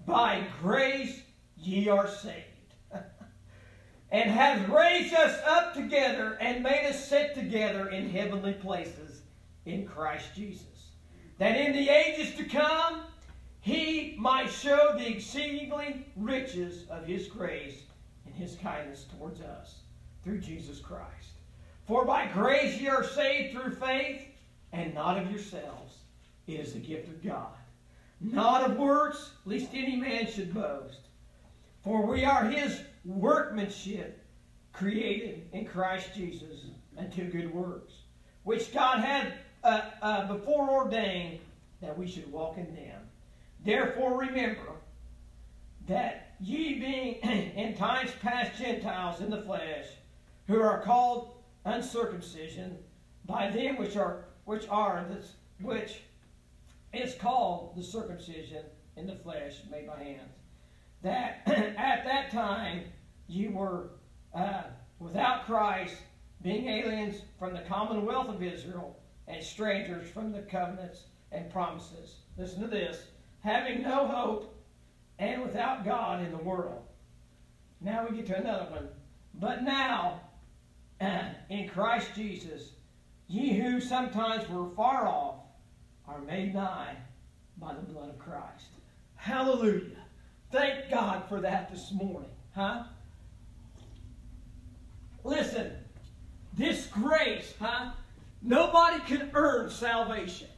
By 0.06 0.44
grace 0.62 1.22
ye 1.62 1.88
are 1.88 2.08
saved. 2.08 2.74
and 4.10 4.30
hath 4.30 4.68
raised 4.68 5.14
us 5.14 5.38
up 5.46 5.74
together 5.74 6.36
and 6.40 6.62
made 6.62 6.86
us 6.86 7.08
sit 7.08 7.34
together 7.34 7.88
in 7.88 8.10
heavenly 8.10 8.54
places 8.54 9.22
in 9.64 9.86
Christ 9.86 10.34
Jesus. 10.34 10.90
That 11.38 11.56
in 11.56 11.72
the 11.72 11.88
ages 11.88 12.34
to 12.36 12.44
come 12.44 13.02
he 13.60 14.16
might 14.18 14.50
show 14.50 14.94
the 14.96 15.08
exceedingly 15.08 16.06
riches 16.16 16.84
of 16.90 17.06
his 17.06 17.28
grace 17.28 17.82
and 18.26 18.34
his 18.34 18.56
kindness 18.56 19.06
towards 19.16 19.40
us 19.40 19.76
through 20.24 20.40
Jesus 20.40 20.80
Christ. 20.80 21.32
For 21.86 22.04
by 22.04 22.26
grace 22.26 22.80
ye 22.80 22.88
are 22.88 23.04
saved 23.04 23.52
through 23.52 23.74
faith, 23.74 24.22
and 24.72 24.94
not 24.94 25.18
of 25.18 25.30
yourselves. 25.30 25.98
It 26.46 26.54
is 26.54 26.72
the 26.72 26.80
gift 26.80 27.08
of 27.08 27.22
God. 27.22 27.52
Not 28.20 28.68
of 28.68 28.78
works, 28.78 29.32
lest 29.44 29.74
any 29.74 29.96
man 29.96 30.26
should 30.26 30.54
boast. 30.54 31.01
For 31.82 32.06
we 32.06 32.24
are 32.24 32.44
his 32.44 32.80
workmanship, 33.04 34.24
created 34.72 35.48
in 35.52 35.66
Christ 35.66 36.10
Jesus 36.14 36.66
unto 36.96 37.30
good 37.30 37.52
works, 37.52 37.92
which 38.44 38.72
God 38.72 39.00
had 39.00 39.34
uh, 39.64 39.82
uh, 40.00 40.26
before 40.28 40.70
ordained 40.70 41.40
that 41.80 41.96
we 41.98 42.06
should 42.06 42.30
walk 42.30 42.56
in 42.56 42.74
them. 42.74 43.00
Therefore 43.64 44.18
remember 44.18 44.72
that 45.88 46.34
ye 46.40 46.78
being 46.78 47.14
in 47.56 47.74
times 47.76 48.12
past 48.20 48.58
Gentiles 48.58 49.20
in 49.20 49.30
the 49.30 49.42
flesh, 49.42 49.86
who 50.46 50.60
are 50.60 50.82
called 50.82 51.34
uncircumcision 51.64 52.78
by 53.26 53.50
them 53.50 53.76
which 53.76 53.96
are 53.96 54.24
which 54.44 54.66
are 54.68 55.06
this 55.08 55.34
which 55.60 56.02
is 56.92 57.14
called 57.14 57.76
the 57.76 57.82
circumcision 57.82 58.64
in 58.96 59.06
the 59.06 59.14
flesh 59.14 59.58
made 59.70 59.86
by 59.86 60.02
hands. 60.02 60.41
That 61.02 61.42
at 61.46 62.04
that 62.04 62.30
time 62.30 62.84
you 63.26 63.50
were 63.50 63.90
uh, 64.34 64.62
without 64.98 65.46
Christ, 65.46 65.96
being 66.42 66.68
aliens 66.68 67.22
from 67.38 67.54
the 67.54 67.62
commonwealth 67.62 68.28
of 68.28 68.42
Israel 68.42 68.96
and 69.28 69.42
strangers 69.42 70.10
from 70.10 70.32
the 70.32 70.42
covenants 70.42 71.04
and 71.30 71.50
promises. 71.50 72.16
Listen 72.36 72.62
to 72.62 72.68
this 72.68 73.04
having 73.40 73.82
no 73.82 74.06
hope 74.06 74.54
and 75.18 75.42
without 75.42 75.84
God 75.84 76.22
in 76.22 76.30
the 76.30 76.38
world. 76.38 76.82
Now 77.80 78.06
we 78.08 78.16
get 78.16 78.26
to 78.26 78.36
another 78.36 78.70
one. 78.70 78.88
But 79.34 79.62
now, 79.62 80.20
in 81.50 81.68
Christ 81.68 82.10
Jesus, 82.14 82.70
ye 83.26 83.58
who 83.58 83.80
sometimes 83.80 84.48
were 84.48 84.70
far 84.70 85.06
off 85.08 85.36
are 86.06 86.20
made 86.20 86.54
nigh 86.54 86.96
by 87.56 87.74
the 87.74 87.82
blood 87.82 88.10
of 88.10 88.18
Christ. 88.18 88.66
Hallelujah. 89.16 90.01
Thank 90.52 90.90
God 90.90 91.24
for 91.30 91.40
that 91.40 91.70
this 91.70 91.90
morning. 91.92 92.28
Huh? 92.54 92.84
Listen, 95.24 95.72
this 96.52 96.86
grace, 96.88 97.54
huh? 97.58 97.92
Nobody 98.42 99.00
can 99.06 99.30
earn 99.32 99.70
salvation. 99.70 100.48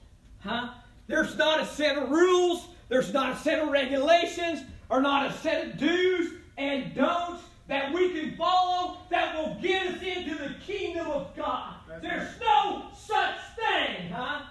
Huh? 0.40 0.70
There's 1.07 1.37
not 1.37 1.61
a 1.61 1.66
set 1.66 1.96
of 1.96 2.11
rules, 2.11 2.66
there's 2.88 3.12
not 3.12 3.37
a 3.37 3.37
set 3.37 3.61
of 3.61 3.68
regulations, 3.68 4.62
or 4.88 5.00
not 5.00 5.30
a 5.30 5.33
set 5.38 5.66
of 5.66 5.78
do's 5.78 6.33
and 6.59 6.92
don'ts 6.94 7.42
that 7.68 7.92
we 7.92 8.11
can 8.11 8.37
follow 8.37 8.98
that 9.11 9.37
will 9.37 9.57
get 9.62 9.87
us 9.87 10.02
into 10.02 10.35
the 10.35 10.54
kingdom 10.66 11.07
of 11.07 11.35
God. 11.37 11.74
There's 12.02 12.38
no 12.40 12.87
such 12.96 13.37
thing, 13.57 14.11
huh? 14.11 14.42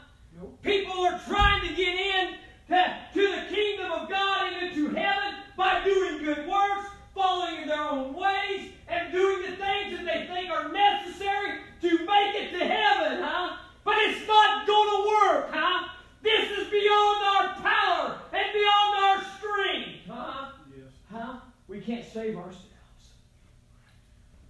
People 0.61 1.05
are 1.05 1.19
trying 1.27 1.67
to 1.67 1.75
get 1.75 1.95
in 1.95 2.35
to, 2.69 2.97
to 3.13 3.21
the 3.21 3.55
kingdom 3.55 3.91
of 3.91 4.09
God 4.09 4.53
and 4.53 4.69
into 4.69 4.95
heaven 4.95 5.35
by 5.55 5.83
doing 5.83 6.23
good 6.23 6.47
works, 6.47 6.87
following 7.13 7.61
in 7.61 7.67
their 7.67 7.83
own 7.83 8.13
ways, 8.13 8.71
and 8.87 9.11
doing 9.11 9.41
the 9.41 9.57
things 9.57 9.97
that 9.97 10.05
they 10.05 10.27
think 10.27 10.49
are 10.49 10.71
necessary 10.71 11.59
to 11.81 11.89
make 11.89 12.35
it 12.35 12.57
to 12.57 12.65
heaven, 12.65 13.21
huh? 13.21 13.57
But 13.83 13.95
it's 13.97 14.27
not 14.27 14.65
going 14.65 14.89
to 14.89 15.09
work, 15.09 15.49
huh? 15.51 15.89
This 16.21 16.49
is 16.57 16.69
beyond 16.69 17.25
our 17.25 17.55
power 17.61 18.17
and 18.33 18.53
beyond 18.53 19.03
our 19.03 19.23
strength, 19.37 19.99
huh? 20.09 20.51
Yes. 20.75 20.87
Huh? 21.11 21.39
We 21.67 21.79
can't 21.79 22.05
save 22.05 22.37
ourselves. 22.37 22.63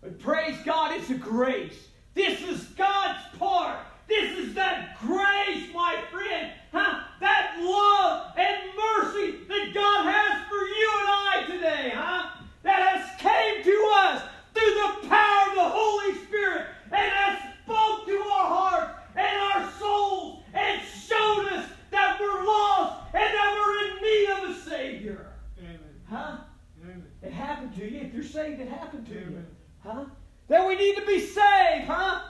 But 0.01 0.19
praise 0.19 0.57
God, 0.63 0.95
it's 0.95 1.09
a 1.09 1.15
grace. 1.15 1.87
This 2.13 2.41
is 2.41 2.63
God's 2.75 3.23
part. 3.39 3.79
This 4.07 4.37
is 4.37 4.53
that 4.53 4.97
grace, 4.99 5.73
my 5.73 6.03
friend, 6.11 6.51
huh? 6.71 7.03
that 7.21 7.55
love 7.59 8.33
and 8.37 8.57
mercy 8.75 9.37
that 9.47 9.71
God 9.73 10.05
has 10.05 10.47
for 10.47 10.55
you 10.55 10.91
and 10.99 11.07
I 11.09 11.43
today, 11.47 11.91
huh? 11.95 12.29
that 12.63 12.97
has 12.97 13.19
came 13.19 13.63
to 13.63 13.91
us 13.95 14.23
through 14.53 14.73
the 14.73 15.07
power 15.07 15.49
of 15.49 15.55
the 15.55 15.63
Holy 15.63 16.15
Spirit 16.25 16.67
and 16.91 17.11
has 17.11 17.39
spoke 17.63 18.05
to 18.05 18.17
our 18.17 18.47
hearts 18.47 18.93
and 19.15 19.37
our 19.37 19.71
souls 19.79 20.43
and 20.53 20.81
showed 20.81 21.47
us 21.53 21.69
that 21.91 22.19
we're 22.19 22.45
lost 22.45 23.05
and 23.13 23.23
that 23.23 23.55
we're 23.55 23.87
in 23.87 24.01
need 24.01 24.29
of 24.29 24.57
a 24.57 24.69
Savior. 24.69 25.27
Amen. 25.59 25.79
Huh? 26.09 26.37
Amen. 26.83 27.03
It 27.21 27.31
happened 27.31 27.73
to 27.77 27.89
you. 27.89 28.01
If 28.01 28.13
you're 28.13 28.23
saved, 28.23 28.59
it 28.59 28.67
happened 28.67 29.07
to 29.07 29.17
Amen. 29.17 29.31
you. 29.31 29.45
Huh? 29.89 30.05
That 30.49 30.67
we 30.67 30.75
need 30.75 30.95
to 30.97 31.05
be 31.05 31.19
saved, 31.19 31.85
huh? 31.85 32.21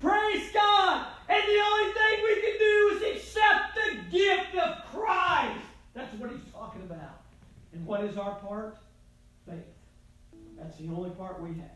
Praise 0.00 0.50
God. 0.52 1.06
And 1.28 1.42
the 1.42 1.60
only 1.60 1.92
thing 1.92 2.24
we 2.24 2.40
can 2.40 2.58
do 2.58 2.90
is 2.94 3.16
accept 3.16 3.74
the 3.74 4.10
gift 4.10 4.54
of 4.56 4.84
Christ. 4.86 5.60
That's 5.94 6.12
what 6.16 6.30
he's 6.30 6.40
talking 6.52 6.82
about. 6.82 7.20
And 7.72 7.86
what 7.86 8.02
is 8.04 8.16
our 8.16 8.34
part? 8.36 8.78
Faith. 9.46 9.58
That's 10.58 10.76
the 10.78 10.88
only 10.88 11.10
part 11.10 11.40
we 11.40 11.50
have. 11.50 11.70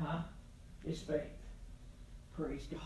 Huh? 0.00 0.18
It's 0.84 1.00
faith. 1.00 1.22
Praise 2.36 2.66
God. 2.70 2.80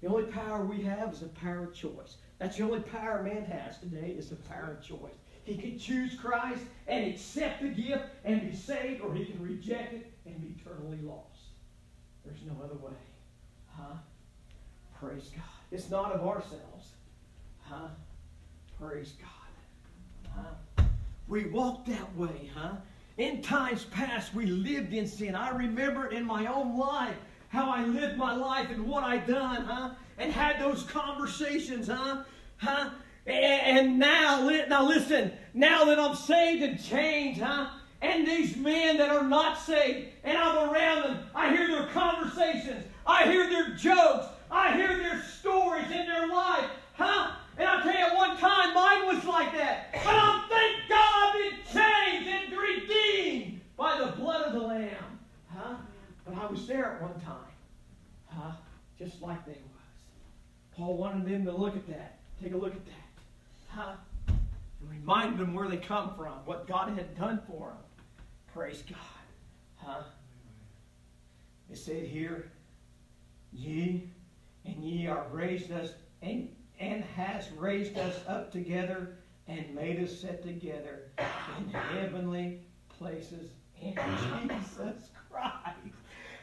The 0.00 0.08
only 0.08 0.30
power 0.30 0.64
we 0.64 0.82
have 0.82 1.12
is 1.12 1.20
the 1.20 1.28
power 1.28 1.64
of 1.64 1.74
choice. 1.74 2.16
The 2.56 2.62
only 2.62 2.80
power 2.80 3.22
man 3.22 3.44
has 3.44 3.78
today 3.78 4.14
is 4.16 4.30
the 4.30 4.36
power 4.36 4.78
of 4.78 4.82
choice. 4.82 5.12
He 5.44 5.56
can 5.56 5.78
choose 5.78 6.14
Christ 6.14 6.62
and 6.88 7.06
accept 7.06 7.60
the 7.60 7.68
gift 7.68 8.04
and 8.24 8.50
be 8.50 8.56
saved, 8.56 9.02
or 9.02 9.14
he 9.14 9.26
can 9.26 9.40
reject 9.42 9.92
it 9.92 10.10
and 10.24 10.40
be 10.40 10.54
eternally 10.58 10.98
lost. 11.02 11.50
There's 12.24 12.40
no 12.46 12.64
other 12.64 12.74
way. 12.74 12.96
Huh? 13.68 13.96
Praise 14.98 15.30
God. 15.34 15.44
It's 15.70 15.90
not 15.90 16.12
of 16.12 16.26
ourselves. 16.26 16.92
Huh? 17.60 17.88
Praise 18.80 19.12
God. 19.20 20.32
Huh? 20.34 20.84
We 21.28 21.44
walk 21.46 21.84
that 21.86 22.16
way, 22.16 22.50
huh? 22.54 22.76
In 23.18 23.42
times 23.42 23.84
past, 23.84 24.34
we 24.34 24.46
lived 24.46 24.92
in 24.94 25.06
sin. 25.06 25.34
I 25.34 25.50
remember 25.50 26.06
in 26.06 26.24
my 26.24 26.46
own 26.46 26.78
life 26.78 27.16
how 27.48 27.70
I 27.70 27.84
lived 27.84 28.16
my 28.16 28.34
life 28.34 28.70
and 28.70 28.86
what 28.86 29.04
I 29.04 29.18
done, 29.18 29.64
huh? 29.64 29.90
And 30.18 30.32
had 30.32 30.60
those 30.60 30.82
conversations, 30.84 31.88
huh? 31.88 32.24
Huh? 32.58 32.90
And 33.26 33.98
now, 33.98 34.48
now 34.68 34.86
listen, 34.86 35.32
now 35.52 35.84
that 35.86 35.98
I'm 35.98 36.14
saved 36.14 36.62
and 36.62 36.82
changed, 36.82 37.40
huh? 37.40 37.70
And 38.00 38.26
these 38.26 38.56
men 38.56 38.98
that 38.98 39.10
are 39.10 39.24
not 39.24 39.58
saved, 39.58 40.08
and 40.22 40.38
I'm 40.38 40.70
around 40.70 41.02
them, 41.02 41.18
I 41.34 41.50
hear 41.54 41.66
their 41.66 41.86
conversations, 41.88 42.84
I 43.06 43.24
hear 43.24 43.48
their 43.50 43.70
jokes, 43.74 44.26
I 44.50 44.76
hear 44.76 44.96
their 44.96 45.22
stories 45.22 45.86
in 45.86 46.06
their 46.06 46.28
life, 46.28 46.70
huh? 46.92 47.32
And 47.58 47.66
I'll 47.66 47.82
tell 47.82 47.92
you, 47.92 47.98
at 47.98 48.14
one 48.14 48.36
time 48.36 48.74
mine 48.74 49.06
was 49.06 49.24
like 49.24 49.52
that. 49.52 49.92
But 50.04 50.14
I'm 50.14 50.48
thank 50.48 50.88
God 50.88 51.14
I've 51.14 51.34
been 51.34 51.82
changed 51.82 52.28
and 52.28 52.58
redeemed 52.58 53.60
by 53.76 53.98
the 53.98 54.12
blood 54.12 54.42
of 54.42 54.52
the 54.52 54.60
Lamb, 54.60 55.18
huh? 55.48 55.76
But 56.24 56.36
I 56.36 56.46
was 56.46 56.66
there 56.66 56.92
at 56.92 57.02
one 57.02 57.18
time, 57.20 57.52
huh? 58.26 58.52
Just 58.98 59.20
like 59.20 59.44
they 59.46 59.52
was. 59.52 60.76
Paul 60.76 60.96
wanted 60.96 61.26
them 61.26 61.44
to 61.46 61.52
look 61.52 61.74
at 61.76 61.88
that. 61.88 62.18
Take 62.42 62.52
a 62.52 62.56
look 62.56 62.74
at 62.74 62.84
that, 62.86 63.68
huh? 63.68 63.94
And 64.28 64.90
remind 64.90 65.38
them 65.38 65.54
where 65.54 65.68
they 65.68 65.78
come 65.78 66.14
from, 66.16 66.32
what 66.44 66.66
God 66.66 66.96
had 66.96 67.16
done 67.16 67.40
for 67.46 67.68
them. 67.68 68.04
Praise 68.52 68.82
God. 68.88 68.98
Huh? 69.76 70.02
It 71.70 71.78
said 71.78 72.04
here, 72.04 72.50
ye 73.52 74.10
and 74.64 74.84
ye 74.84 75.06
are 75.06 75.26
raised 75.32 75.72
us 75.72 75.90
and, 76.22 76.48
and 76.78 77.02
has 77.04 77.50
raised 77.52 77.96
us 77.98 78.20
up 78.28 78.52
together 78.52 79.16
and 79.48 79.74
made 79.74 80.02
us 80.02 80.20
sit 80.20 80.42
together 80.42 81.10
in 81.58 81.70
heavenly 81.70 82.60
places 82.98 83.50
in 83.80 83.94
mm-hmm. 83.94 84.48
Jesus 84.48 85.10
Christ. 85.30 85.76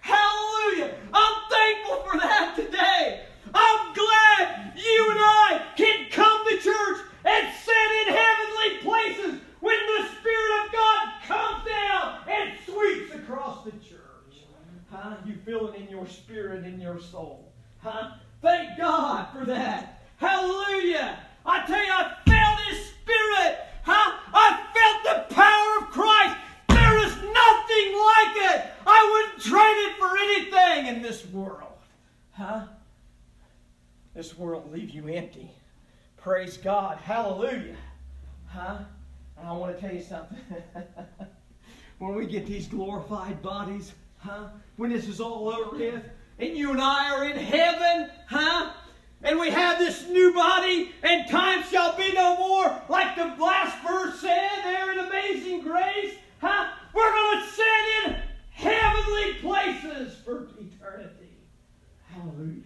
Hallelujah! 0.01 0.95
I'm 1.13 1.35
thankful 1.49 2.11
for 2.11 2.19
that 2.19 2.53
today. 2.55 3.25
I'm 3.53 3.93
glad 3.93 4.73
you 4.75 5.07
and 5.11 5.19
I 5.19 5.61
can 5.75 6.09
come 6.11 6.45
to 6.47 6.57
church 6.57 7.05
and 7.25 7.47
sit 7.63 8.07
in 8.07 8.13
heavenly 8.13 8.77
places 8.81 9.41
when 9.59 9.77
the 9.97 10.07
Spirit 10.19 10.65
of 10.65 10.71
God 10.71 11.07
comes 11.25 11.65
down 11.65 12.19
and 12.29 12.51
sweeps 12.65 13.15
across 13.15 13.63
the 13.63 13.71
church. 13.71 14.03
Huh? 14.89 15.15
You 15.25 15.35
feel 15.45 15.69
it 15.69 15.75
in 15.75 15.89
your 15.89 16.07
spirit, 16.07 16.65
in 16.65 16.79
your 16.79 16.99
soul. 16.99 17.51
Huh? 17.79 18.11
Thank 18.41 18.77
God 18.77 19.27
for 19.33 19.45
that. 19.45 20.01
Hallelujah. 20.17 21.19
I 21.45 21.65
tell 21.65 21.83
you, 21.83 21.91
I 21.91 22.15
felt 22.25 22.59
His 22.69 22.85
Spirit. 22.85 23.59
Huh? 23.83 24.17
I 24.33 24.59
felt 24.73 25.29
the 25.29 25.35
power 25.35 25.77
of 25.81 25.91
Christ. 25.91 26.37
There 26.69 26.97
is 26.99 27.15
nothing 27.15 27.89
like 27.97 28.35
it. 28.53 28.71
I 28.85 29.09
wouldn't 29.11 29.43
trade 29.43 29.79
it 29.87 29.97
for 29.97 30.17
anything 30.17 30.95
in 30.95 31.01
this 31.01 31.25
world. 31.27 31.77
Huh? 32.31 32.67
This 34.13 34.37
world 34.37 34.65
will 34.65 34.77
leave 34.77 34.91
you 34.91 35.07
empty. 35.07 35.51
Praise 36.17 36.55
God. 36.57 36.97
Hallelujah. 36.99 37.75
Huh? 38.47 38.77
And 39.37 39.47
I 39.47 39.51
want 39.53 39.75
to 39.75 39.81
tell 39.81 39.93
you 39.93 40.03
something. 40.03 40.37
when 41.97 42.15
we 42.15 42.27
get 42.27 42.42
these 42.53 42.67
glorified 42.67 43.41
bodies, 43.41 43.93
huh? 44.19 44.45
When 44.77 44.91
this 44.91 45.07
is 45.07 45.19
all 45.19 45.49
over 45.49 45.75
with, 45.75 46.03
and 46.37 46.55
you 46.55 46.69
and 46.71 46.79
I 46.79 47.11
are 47.11 47.25
in 47.25 47.35
heaven, 47.35 48.11
huh? 48.27 48.73
And 49.23 49.39
we 49.39 49.49
have 49.49 49.79
this 49.79 50.07
new 50.07 50.33
body, 50.33 50.91
and 51.01 51.27
time 51.27 51.63
shall 51.63 51.97
be 51.97 52.13
no 52.13 52.37
more, 52.37 52.79
like 52.89 53.15
the 53.15 53.25
last 53.43 53.81
verse 53.83 54.19
said 54.19 54.51
there 54.63 54.91
in 54.91 54.99
Amazing 54.99 55.61
Grace, 55.61 56.13
huh? 56.41 56.67
We're 56.93 57.11
going 57.11 57.41
to 57.41 57.49
sit 57.49 57.65
in 58.05 58.15
heavenly 58.51 59.33
places 59.41 60.15
for 60.23 60.47
eternity. 60.59 61.33
Hallelujah. 62.11 62.61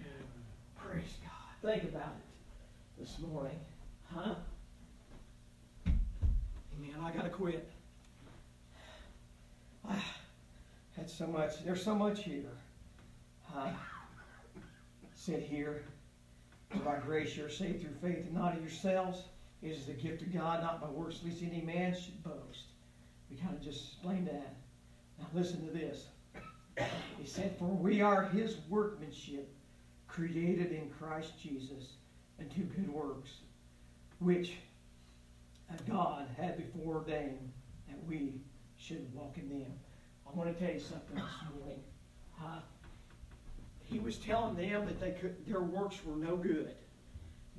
Praise 0.75 1.13
God. 1.23 1.71
Think 1.71 1.83
about 1.83 2.13
it 2.17 2.99
this 2.99 3.17
morning, 3.19 3.59
huh? 4.13 4.35
Amen. 5.87 6.95
I 7.01 7.11
got 7.11 7.23
to 7.23 7.29
quit. 7.29 7.69
I 9.89 10.96
so 11.11 11.27
much. 11.27 11.63
There's 11.63 11.83
so 11.83 11.95
much 11.95 12.23
here. 12.23 12.51
Huh? 13.43 13.69
Sit 15.15 15.41
here. 15.41 15.83
By 16.83 16.97
grace 16.97 17.35
you're 17.35 17.49
saved 17.49 17.81
through 17.81 17.95
faith 18.01 18.25
and 18.25 18.33
not 18.33 18.55
of 18.55 18.61
yourselves. 18.61 19.23
It 19.61 19.69
is 19.69 19.85
the 19.85 19.93
gift 19.93 20.21
of 20.21 20.33
God, 20.33 20.61
not 20.61 20.81
by 20.81 20.89
works, 20.89 21.21
lest 21.25 21.41
any 21.41 21.61
man 21.61 21.95
should 21.95 22.23
boast. 22.23 22.65
We 23.29 23.37
kind 23.37 23.55
of 23.55 23.61
just 23.61 23.93
explained 23.93 24.27
that. 24.27 24.55
Now 25.17 25.25
listen 25.33 25.65
to 25.65 25.71
this. 25.71 26.05
He 27.17 27.25
said, 27.25 27.55
For 27.57 27.65
we 27.65 28.01
are 28.01 28.23
his 28.23 28.57
workmanship, 28.69 29.49
created 30.07 30.71
in 30.71 30.89
Christ 30.89 31.33
Jesus 31.41 31.93
unto 32.39 32.63
good 32.63 32.89
works, 32.89 33.31
which 34.19 34.53
God 35.89 36.27
had 36.37 36.57
before 36.57 36.97
ordained 36.97 37.51
that 37.87 37.97
we 38.07 38.33
should 38.77 39.11
walk 39.13 39.37
in 39.37 39.49
them. 39.49 39.71
I 40.27 40.37
want 40.37 40.57
to 40.57 40.65
tell 40.65 40.73
you 40.73 40.79
something 40.79 41.15
this 41.15 41.23
morning. 41.57 41.83
Uh, 42.41 42.59
he 43.83 43.99
was 43.99 44.17
telling 44.17 44.55
them 44.55 44.85
that 44.85 44.99
they 44.99 45.11
could, 45.11 45.35
their 45.47 45.61
works 45.61 45.97
were 46.05 46.15
no 46.15 46.35
good. 46.35 46.71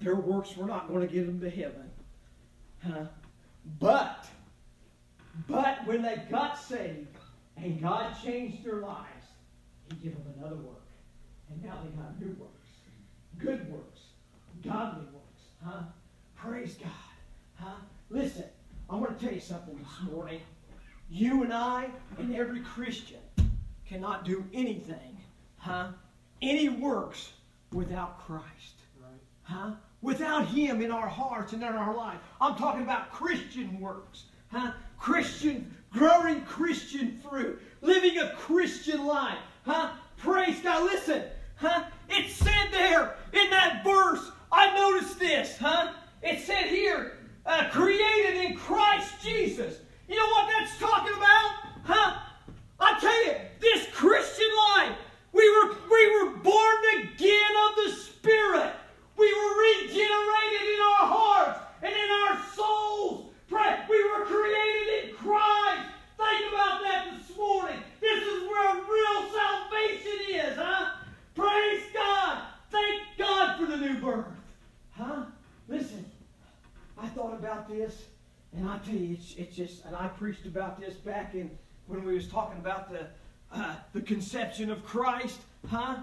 Their 0.01 0.17
works 0.17 0.57
were 0.57 0.67
not 0.67 0.89
going 0.89 1.07
to 1.07 1.13
get 1.13 1.27
them 1.27 1.41
to 1.41 1.51
heaven. 1.51 1.91
Huh? 2.87 3.07
But, 3.81 4.27
but 5.49 5.87
when 5.87 6.03
they 6.03 6.23
got 6.31 6.59
saved 6.59 7.09
and 7.57 7.81
God 7.81 8.15
changed 8.23 8.65
their 8.65 8.81
lives, 8.81 9.27
He 9.89 9.97
gave 9.97 10.13
them 10.13 10.35
another 10.39 10.57
work. 10.57 10.83
And 11.51 11.65
now 11.65 11.79
they 11.83 11.91
got 11.91 12.21
new 12.21 12.37
works, 12.39 12.69
good 13.39 13.73
works, 13.73 14.01
godly 14.63 15.07
works. 15.07 15.43
Huh? 15.65 15.83
Praise 16.37 16.75
God. 16.75 16.91
Huh? 17.55 17.75
Listen, 18.11 18.45
I 18.89 18.95
want 18.95 19.19
to 19.19 19.25
tell 19.25 19.35
you 19.35 19.41
something 19.41 19.77
this 19.77 20.13
morning. 20.13 20.41
You 21.11 21.43
and 21.43 21.53
I 21.53 21.89
and 22.19 22.35
every 22.35 22.61
Christian 22.61 23.21
cannot 23.89 24.25
do 24.25 24.45
anything, 24.53 25.19
huh? 25.57 25.89
Any 26.43 26.69
works 26.69 27.33
without 27.73 28.25
Christ. 28.27 28.83
Right. 29.01 29.21
Huh? 29.43 29.73
Without 30.03 30.47
Him 30.47 30.83
in 30.83 30.91
our 30.91 31.09
hearts 31.09 31.53
and 31.53 31.63
in 31.63 31.69
our 31.69 31.95
life. 31.95 32.19
I'm 32.41 32.55
talking 32.57 32.83
about 32.83 33.11
Christian 33.11 33.81
works. 33.81 34.25
Huh? 34.53 34.73
Christian, 34.99 35.75
growing 35.91 36.43
Christian 36.43 37.19
fruit. 37.19 37.61
Living 37.81 38.19
a 38.19 38.33
Christian 38.35 39.07
life. 39.07 39.39
Huh? 39.65 39.91
Praise 40.19 40.61
God. 40.61 40.85
Listen. 40.85 41.25
Huh? 41.57 41.85
It 42.09 42.31
said 42.31 42.69
there 42.71 43.17
in 43.33 43.51
that 43.51 43.83
verse, 43.83 44.31
I 44.53 44.75
noticed 44.75 45.19
this, 45.19 45.59
huh? 45.59 45.93
It 46.23 46.41
said 46.41 46.67
here, 46.67 47.19
uh, 47.45 47.69
created 47.71 48.45
in 48.45 48.57
Christ 48.57 49.15
Jesus. 49.23 49.79
You 50.09 50.17
know 50.17 50.27
what 50.27 50.49
that's 50.49 50.79
talking 50.79 51.15
about? 51.15 51.51
Huh? 51.85 52.19
I 52.81 52.99
tell 53.01 53.27
you, 53.27 53.35
this 53.61 53.89
Christian 53.93 54.49
life, 54.77 54.97
we 55.33 55.49
were, 55.51 55.77
we 55.91 56.25
were 56.25 56.37
born 56.39 56.77
again 57.01 57.53
of 57.69 57.77
the 57.77 57.91
Spirit. 57.93 58.73
We 59.17 59.33
were 59.33 59.61
regenerated 59.61 60.69
in 60.75 60.81
our 60.81 61.07
hearts 61.07 61.61
and 61.83 61.93
in 61.93 62.11
our 62.11 62.43
souls. 62.55 63.33
Pray, 63.49 63.81
we 63.91 64.03
were 64.05 64.25
created 64.25 65.11
in 65.11 65.15
Christ. 65.17 65.89
Think 66.17 66.53
about 66.53 66.83
that 66.83 67.09
this 67.19 67.37
morning. 67.37 67.79
This 68.01 68.23
is 68.23 68.49
where 68.49 68.75
real 68.75 69.31
salvation 69.31 70.35
is, 70.35 70.57
huh? 70.57 70.95
Praise 71.35 71.83
God. 71.93 72.43
Thank 72.71 73.03
God 73.19 73.59
for 73.59 73.67
the 73.67 73.77
new 73.77 74.01
birth. 74.01 74.27
Huh? 74.91 75.25
Listen, 75.69 76.05
I 76.97 77.07
thought 77.09 77.35
about 77.35 77.69
this, 77.69 78.05
and 78.57 78.69
I 78.69 78.79
tell 78.79 78.95
you, 78.95 79.15
it's, 79.15 79.35
it's 79.37 79.55
just, 79.55 79.85
and 79.85 79.95
I 79.95 80.09
preached 80.09 80.47
about 80.47 80.81
this 80.81 80.95
back 80.95 81.35
in 81.35 81.51
when 81.87 82.05
we 82.05 82.15
was 82.15 82.29
talking 82.29 82.59
about 82.59 82.91
the 82.91 83.07
uh, 83.53 83.77
the 83.95 84.01
conception 84.03 84.71
of 84.71 84.85
Christ, 84.85 85.39
huh? 85.69 85.99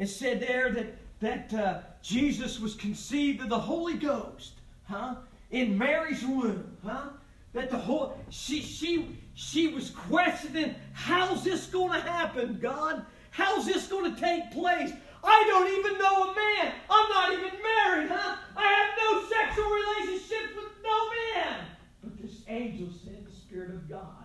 It 0.00 0.08
said 0.08 0.40
there 0.40 0.72
that 0.72 0.96
that 1.20 1.52
uh, 1.52 1.80
Jesus 2.00 2.58
was 2.58 2.74
conceived 2.74 3.42
of 3.42 3.50
the 3.50 3.58
Holy 3.58 3.98
Ghost, 3.98 4.54
huh? 4.84 5.16
In 5.50 5.76
Mary's 5.76 6.24
womb, 6.24 6.74
huh? 6.82 7.10
That 7.52 7.68
the 7.68 7.76
whole 7.76 8.18
she 8.30 8.62
she 8.62 9.18
she 9.34 9.68
was 9.68 9.90
questioning, 9.90 10.74
how's 10.94 11.44
this 11.44 11.66
going 11.66 11.92
to 11.92 12.00
happen, 12.00 12.58
God? 12.62 13.04
How's 13.30 13.66
this 13.66 13.88
going 13.88 14.14
to 14.14 14.18
take 14.18 14.50
place? 14.52 14.90
I 15.22 15.44
don't 15.48 15.68
even 15.78 15.98
know 15.98 16.30
a 16.30 16.34
man. 16.34 16.72
I'm 16.88 17.08
not 17.10 17.32
even 17.34 17.60
married, 17.62 18.08
huh? 18.10 18.36
I 18.56 18.66
have 18.66 18.90
no 18.96 19.28
sexual 19.28 19.68
relationships 19.68 20.56
with 20.56 20.72
no 20.82 21.10
man. 21.34 21.58
But 22.02 22.22
this 22.22 22.40
angel 22.48 22.88
said, 23.04 23.26
the 23.26 23.36
Spirit 23.36 23.72
of 23.72 23.86
God 23.86 24.20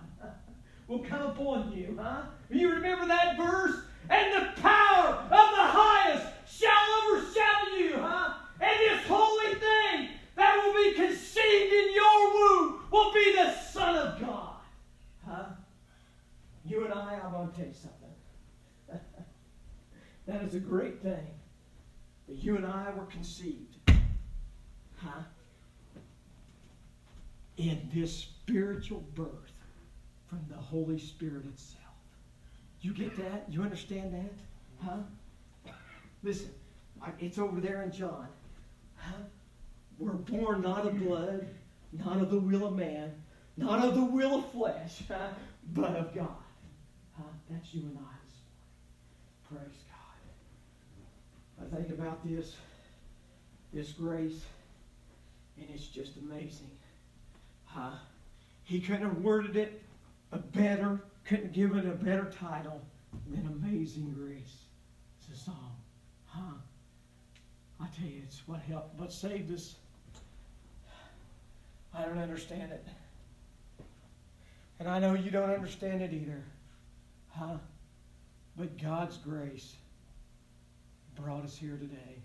will 0.88 0.99
come 0.99 1.23
upon 1.23 1.73
you, 1.73 1.99
huh? 2.01 2.21
You 2.49 2.71
remember 2.71 3.07
that 3.07 3.35
verse? 3.35 3.75
And 4.09 4.33
the 4.33 4.61
power 4.61 5.13
of 5.13 5.29
the 5.29 5.67
highest 5.67 6.27
shall 6.47 6.85
overshadow 7.03 7.77
you, 7.77 7.97
huh? 7.97 8.33
And 8.59 8.79
this 8.79 9.05
holy 9.07 9.55
thing 9.55 10.09
that 10.35 10.55
will 10.63 10.73
be 10.73 10.93
conceived 10.93 11.73
in 11.73 11.93
your 11.93 12.33
womb 12.33 12.79
will 12.91 13.13
be 13.13 13.35
the 13.35 13.53
Son 13.53 13.95
of 13.95 14.19
God. 14.19 14.55
Huh? 15.25 15.45
You 16.65 16.85
and 16.85 16.93
I, 16.93 17.19
I'm 17.23 17.31
going 17.31 17.49
to 17.49 17.55
tell 17.55 17.65
you 17.65 17.73
something. 17.73 19.01
that 20.27 20.43
is 20.43 20.55
a 20.55 20.59
great 20.59 21.01
thing. 21.01 21.27
That 22.27 22.35
you 22.37 22.57
and 22.57 22.65
I 22.65 22.91
were 22.95 23.05
conceived. 23.05 23.77
Huh? 24.97 25.23
In 27.57 27.89
this 27.93 28.13
spiritual 28.15 29.03
birth 29.13 29.51
from 30.27 30.45
the 30.49 30.57
Holy 30.57 30.99
Spirit 30.99 31.45
itself. 31.45 31.84
You 32.86 32.93
get 32.93 33.17
that? 33.17 33.45
You 33.49 33.63
understand 33.63 34.13
that? 34.13 34.31
Huh? 34.86 35.71
Listen, 36.21 36.51
it's 37.17 37.39
over 37.39 37.59
there 37.59 37.81
in 37.81 37.91
John. 37.91 38.27
Huh? 38.95 39.23
We're 39.97 40.11
born 40.11 40.61
not 40.61 40.86
of 40.86 40.99
blood, 40.99 41.47
not 41.91 42.19
of 42.21 42.29
the 42.29 42.39
will 42.39 42.67
of 42.67 42.75
man, 42.75 43.11
not 43.57 43.83
of 43.83 43.95
the 43.95 44.05
will 44.05 44.36
of 44.36 44.51
flesh, 44.51 45.01
huh? 45.07 45.29
but 45.73 45.95
of 45.95 46.13
God. 46.13 46.27
Huh? 47.17 47.23
That's 47.49 47.73
you 47.73 47.81
and 47.81 47.97
I 47.97 48.13
this 48.23 48.38
morning. 49.49 49.71
Praise 49.71 49.81
God. 51.59 51.65
I 51.65 51.75
think 51.75 51.89
about 51.89 52.23
this, 52.23 52.55
this 53.73 53.93
grace, 53.93 54.41
and 55.57 55.65
it's 55.73 55.88
just 55.88 56.17
amazing. 56.17 56.69
Huh? 57.65 57.93
He 58.63 58.79
couldn't 58.79 59.07
have 59.07 59.17
worded 59.23 59.57
it 59.57 59.81
a 60.31 60.38
better, 60.38 61.01
couldn't 61.26 61.53
give 61.53 61.76
it 61.76 61.86
a 61.86 61.91
better 61.91 62.32
title 62.39 62.82
than 63.30 63.47
Amazing 63.47 64.13
Grace. 64.17 64.65
It's 65.19 65.41
a 65.41 65.43
song. 65.43 65.76
Huh? 66.28 66.53
I 67.82 67.88
tell 67.97 68.07
you, 68.07 68.21
it's 68.23 68.47
what 68.47 68.61
helped, 68.61 68.97
what 68.99 69.11
saved 69.11 69.51
us. 69.53 69.76
I 71.93 72.03
don't 72.03 72.19
understand 72.19 72.71
it. 72.71 72.86
And 74.80 74.88
I 74.88 74.99
know 74.99 75.13
you 75.13 75.32
don't 75.32 75.49
understand 75.49 76.01
it 76.01 76.13
either. 76.13 76.43
Huh? 77.30 77.57
But 78.57 78.82
God's 78.82 79.17
grace 79.17 79.76
brought 81.15 81.43
us 81.43 81.57
here 81.57 81.78
today. 81.78 82.21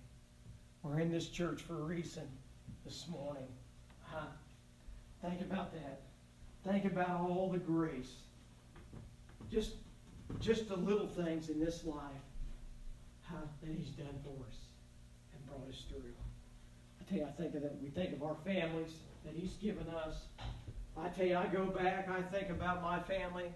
We're 0.82 1.00
in 1.00 1.10
this 1.10 1.28
church 1.28 1.62
for 1.62 1.80
a 1.80 1.84
reason 1.84 2.28
this 2.84 3.06
morning. 3.08 3.48
Huh? 4.02 4.26
Think 5.22 5.40
about 5.40 5.72
that. 5.72 6.00
Think 6.64 6.84
about 6.84 7.20
all 7.20 7.50
the 7.50 7.58
grace. 7.58 8.12
Just, 9.50 9.72
just 10.38 10.68
the 10.68 10.76
little 10.76 11.08
things 11.08 11.48
in 11.48 11.58
this 11.58 11.84
life 11.84 12.00
huh, 13.22 13.36
that 13.62 13.70
He's 13.70 13.90
done 13.90 14.18
for 14.24 14.46
us 14.46 14.56
and 15.32 15.46
brought 15.46 15.68
us 15.68 15.84
through. 15.88 16.12
I 17.00 17.04
tell 17.08 17.18
you, 17.18 17.26
I 17.26 17.32
think 17.40 17.54
of 17.54 17.62
that. 17.62 17.80
We 17.82 17.88
think 17.88 18.14
of 18.14 18.22
our 18.22 18.36
families 18.44 18.92
that 19.24 19.34
He's 19.34 19.54
given 19.54 19.86
us. 19.88 20.16
I 20.96 21.08
tell 21.08 21.26
you, 21.26 21.36
I 21.36 21.46
go 21.46 21.66
back. 21.66 22.08
I 22.08 22.22
think 22.22 22.50
about 22.50 22.82
my 22.82 23.00
family, 23.00 23.46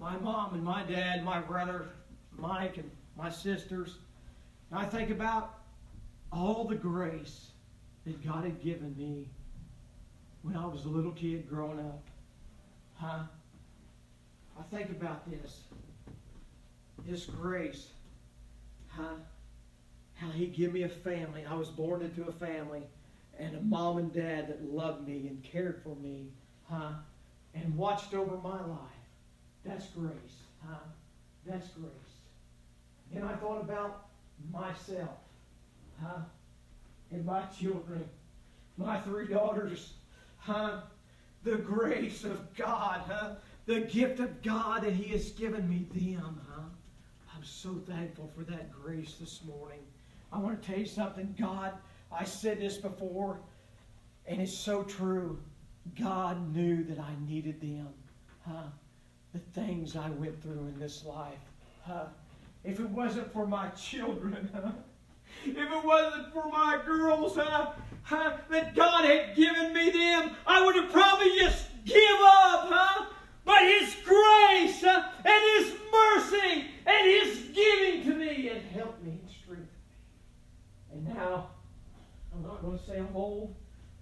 my 0.00 0.16
mom 0.16 0.54
and 0.54 0.64
my 0.64 0.82
dad, 0.84 1.24
my 1.24 1.40
brother 1.40 1.88
Mike 2.36 2.76
and 2.76 2.90
my 3.16 3.30
sisters. 3.30 3.98
And 4.70 4.78
I 4.78 4.84
think 4.84 5.10
about 5.10 5.58
all 6.32 6.64
the 6.64 6.76
grace 6.76 7.48
that 8.04 8.24
God 8.24 8.44
had 8.44 8.62
given 8.62 8.94
me 8.96 9.28
when 10.42 10.56
I 10.56 10.66
was 10.66 10.84
a 10.84 10.88
little 10.88 11.12
kid 11.12 11.48
growing 11.48 11.80
up. 11.80 12.02
Huh? 12.94 13.24
I 14.58 14.62
think 14.74 14.90
about 14.90 15.28
this. 15.30 15.60
This 17.06 17.26
grace. 17.26 17.88
Huh? 18.88 19.14
How 20.14 20.30
he 20.30 20.46
gave 20.46 20.72
me 20.72 20.82
a 20.82 20.88
family. 20.88 21.44
I 21.48 21.54
was 21.54 21.68
born 21.68 22.02
into 22.02 22.24
a 22.28 22.32
family 22.32 22.82
and 23.38 23.56
a 23.56 23.60
mom 23.60 23.98
and 23.98 24.12
dad 24.12 24.48
that 24.48 24.64
loved 24.64 25.06
me 25.06 25.28
and 25.28 25.42
cared 25.42 25.80
for 25.82 25.94
me. 25.96 26.28
Huh? 26.64 26.92
And 27.54 27.76
watched 27.76 28.14
over 28.14 28.36
my 28.36 28.60
life. 28.60 28.78
That's 29.64 29.86
grace. 29.88 30.42
Huh? 30.66 30.78
That's 31.46 31.68
grace. 31.68 31.92
Then 33.12 33.22
I 33.22 33.34
thought 33.36 33.60
about 33.60 34.08
myself. 34.52 35.18
Huh? 36.02 36.20
And 37.10 37.24
my 37.24 37.42
children. 37.58 38.04
My 38.76 39.00
three 39.00 39.26
daughters 39.26 39.94
huh? 40.48 40.80
The 41.44 41.56
grace 41.56 42.24
of 42.24 42.54
God, 42.56 43.02
huh? 43.06 43.34
The 43.68 43.80
gift 43.80 44.18
of 44.18 44.40
God 44.40 44.84
that 44.84 44.94
He 44.94 45.12
has 45.12 45.30
given 45.32 45.68
me 45.68 45.86
them, 45.92 46.40
huh? 46.50 46.62
I'm 47.36 47.44
so 47.44 47.74
thankful 47.86 48.32
for 48.34 48.42
that 48.44 48.72
grace 48.72 49.16
this 49.20 49.42
morning. 49.44 49.80
I 50.32 50.38
want 50.38 50.62
to 50.62 50.66
tell 50.66 50.78
you 50.78 50.86
something. 50.86 51.34
God, 51.38 51.74
I 52.10 52.24
said 52.24 52.60
this 52.60 52.78
before, 52.78 53.40
and 54.24 54.40
it's 54.40 54.56
so 54.56 54.84
true. 54.84 55.38
God 56.00 56.50
knew 56.56 56.82
that 56.84 56.98
I 56.98 57.10
needed 57.26 57.60
them, 57.60 57.88
huh? 58.46 58.68
The 59.34 59.40
things 59.60 59.96
I 59.96 60.08
went 60.08 60.42
through 60.42 60.68
in 60.68 60.78
this 60.78 61.04
life, 61.04 61.36
huh? 61.82 62.06
If 62.64 62.80
it 62.80 62.88
wasn't 62.88 63.30
for 63.34 63.46
my 63.46 63.68
children, 63.68 64.48
huh? 64.54 64.70
If 65.44 65.58
it 65.58 65.84
wasn't 65.84 66.32
for 66.32 66.48
my 66.48 66.80
girls, 66.86 67.36
huh? 67.36 67.72
huh, 68.02 68.38
that 68.48 68.74
God 68.74 69.04
had 69.04 69.36
given 69.36 69.74
me 69.74 69.90
them, 69.90 70.30
I 70.46 70.64
would 70.64 70.74
have 70.74 70.90
probably 70.90 71.38
just 71.38 71.66
give 71.84 72.18
up, 72.22 72.70
huh? 72.70 73.04
But 73.48 73.62
His 73.62 73.96
grace 74.04 74.84
uh, 74.84 75.04
and 75.24 75.42
His 75.56 75.72
mercy 75.90 76.66
and 76.84 77.06
His 77.06 77.38
giving 77.54 78.04
to 78.04 78.14
me 78.14 78.50
and 78.50 78.60
helped 78.72 79.02
me 79.02 79.12
and 79.12 79.30
strengthened 79.42 79.68
me. 79.70 80.92
And 80.92 81.08
now, 81.16 81.48
I'm 82.34 82.42
not 82.42 82.60
going 82.60 82.78
to 82.78 82.84
say 82.84 82.98
I'm 82.98 83.08
old, 83.14 83.54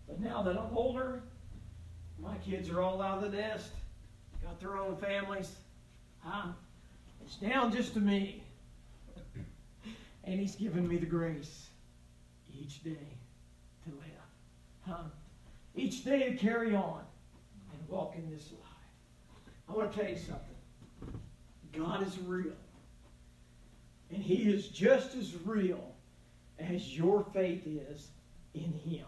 but 0.09 0.19
now 0.19 0.43
that 0.43 0.59
I'm 0.59 0.77
older, 0.77 1.23
my 2.21 2.35
kids 2.39 2.69
are 2.71 2.83
all 2.83 3.01
out 3.01 3.23
of 3.23 3.31
the 3.31 3.37
nest, 3.37 3.71
got 4.43 4.59
their 4.59 4.77
own 4.79 4.97
families. 4.97 5.55
It's 7.25 7.37
down 7.37 7.71
just 7.71 7.95
to 7.95 8.01
me. 8.01 8.43
And 10.25 10.41
He's 10.41 10.57
given 10.57 10.89
me 10.89 10.97
the 10.97 11.07
grace 11.07 11.69
each 12.53 12.83
day 12.83 12.99
to 13.85 13.91
live. 13.91 14.89
Huh? 14.89 15.05
Each 15.77 16.05
day 16.05 16.31
to 16.31 16.37
carry 16.37 16.75
on 16.75 17.03
and 17.73 17.89
walk 17.89 18.17
in 18.17 18.29
this 18.29 18.51
life. 18.51 18.66
I 19.69 19.73
want 19.73 19.93
to 19.93 19.99
tell 19.99 20.11
you 20.11 20.17
something. 20.17 21.21
God 21.73 22.07
is 22.07 22.19
real. 22.21 22.53
And 24.11 24.23
He 24.23 24.51
is 24.51 24.69
just 24.69 25.15
as 25.15 25.35
real 25.45 25.93
as 26.59 26.97
your 26.97 27.27
faith 27.33 27.67
is 27.67 28.09
in 28.55 28.73
Him. 28.85 29.07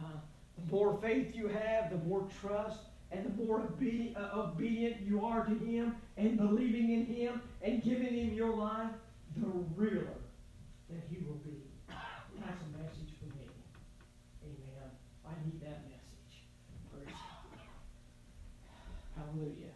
The 0.00 0.72
more 0.72 0.98
faith 1.00 1.34
you 1.34 1.48
have, 1.48 1.90
the 1.90 2.08
more 2.08 2.26
trust 2.40 2.80
and 3.10 3.24
the 3.24 3.44
more 3.44 3.60
obe- 3.60 4.14
uh, 4.16 4.40
obedient 4.40 5.00
you 5.00 5.24
are 5.24 5.44
to 5.44 5.54
Him 5.64 5.96
and 6.16 6.36
believing 6.36 6.92
in 6.92 7.06
Him 7.06 7.40
and 7.62 7.82
giving 7.82 8.14
Him 8.14 8.34
your 8.34 8.54
life, 8.54 8.90
the 9.36 9.46
realer 9.76 10.18
that 10.90 11.02
He 11.10 11.24
will 11.24 11.36
be. 11.36 11.62
That's 11.88 12.62
a 12.62 12.82
message 12.82 13.14
for 13.18 13.26
me. 13.36 13.46
Amen. 14.44 14.90
I 15.26 15.32
need 15.44 15.60
that 15.62 15.84
message. 15.84 16.42
Praise 16.92 17.14
God. 17.14 17.60
Hallelujah. 19.16 19.67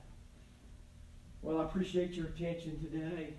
Well, 1.43 1.61
I 1.61 1.65
appreciate 1.65 2.13
your 2.13 2.27
attention 2.27 2.79
today. 2.79 3.35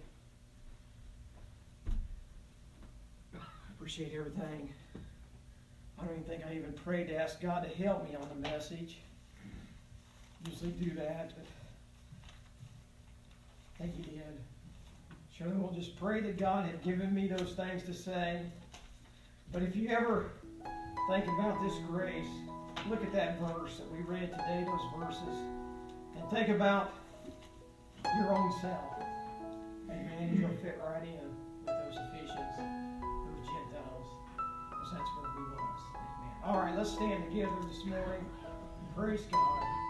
I 3.34 3.40
appreciate 3.78 4.14
everything. 4.14 4.70
I 5.98 6.06
don't 6.06 6.14
even 6.14 6.24
think 6.26 6.44
I 6.46 6.54
even 6.54 6.74
prayed 6.74 7.08
to 7.08 7.16
ask 7.16 7.40
God 7.40 7.64
to 7.64 7.84
help 7.84 8.04
me 8.10 8.16
on 8.16 8.28
the 8.28 8.50
message. 8.50 8.98
Usually 10.50 10.72
do 10.72 10.92
that, 10.96 11.32
but 11.38 11.46
I 13.80 13.84
think 13.84 13.96
He 13.96 14.04
did. 14.04 14.24
Sure, 15.38 15.48
we'll 15.48 15.72
just 15.72 15.98
pray 15.98 16.20
that 16.20 16.38
God 16.38 16.66
had 16.66 16.84
given 16.84 17.14
me 17.16 17.28
those 17.28 17.54
things 17.54 17.84
to 17.84 17.94
say. 17.94 18.42
But 19.54 19.64
if 19.64 19.78
you 19.78 19.88
ever 19.88 20.32
think 21.10 21.26
about 21.40 21.62
this 21.64 21.74
grace, 21.88 22.28
look 22.90 23.02
at 23.02 23.14
that 23.14 23.40
verse 23.40 23.78
that 23.78 23.90
we 23.92 24.00
read 24.00 24.32
today, 24.32 24.66
those 24.68 25.00
verses, 25.00 25.40
and 26.18 26.30
think 26.30 26.50
about 26.50 26.92
your 28.18 28.30
own 28.36 28.52
self. 28.62 29.04
Amen. 29.90 30.38
You'll 30.40 30.50
fit 30.62 30.80
right 30.86 31.04
in 31.04 31.30
with 31.66 31.68
those 31.68 31.98
Ephesians, 31.98 32.58
those 32.58 33.46
Gentiles, 33.48 34.08
because 34.70 34.92
that's 34.92 35.10
where 35.18 35.32
we 35.38 35.44
was. 35.52 35.82
Amen. 35.96 36.36
All 36.46 36.60
right, 36.60 36.76
let's 36.78 36.92
stand 36.92 37.24
together 37.30 37.52
this 37.68 37.86
morning. 37.86 38.26
Praise 38.96 39.22
God. 39.32 39.83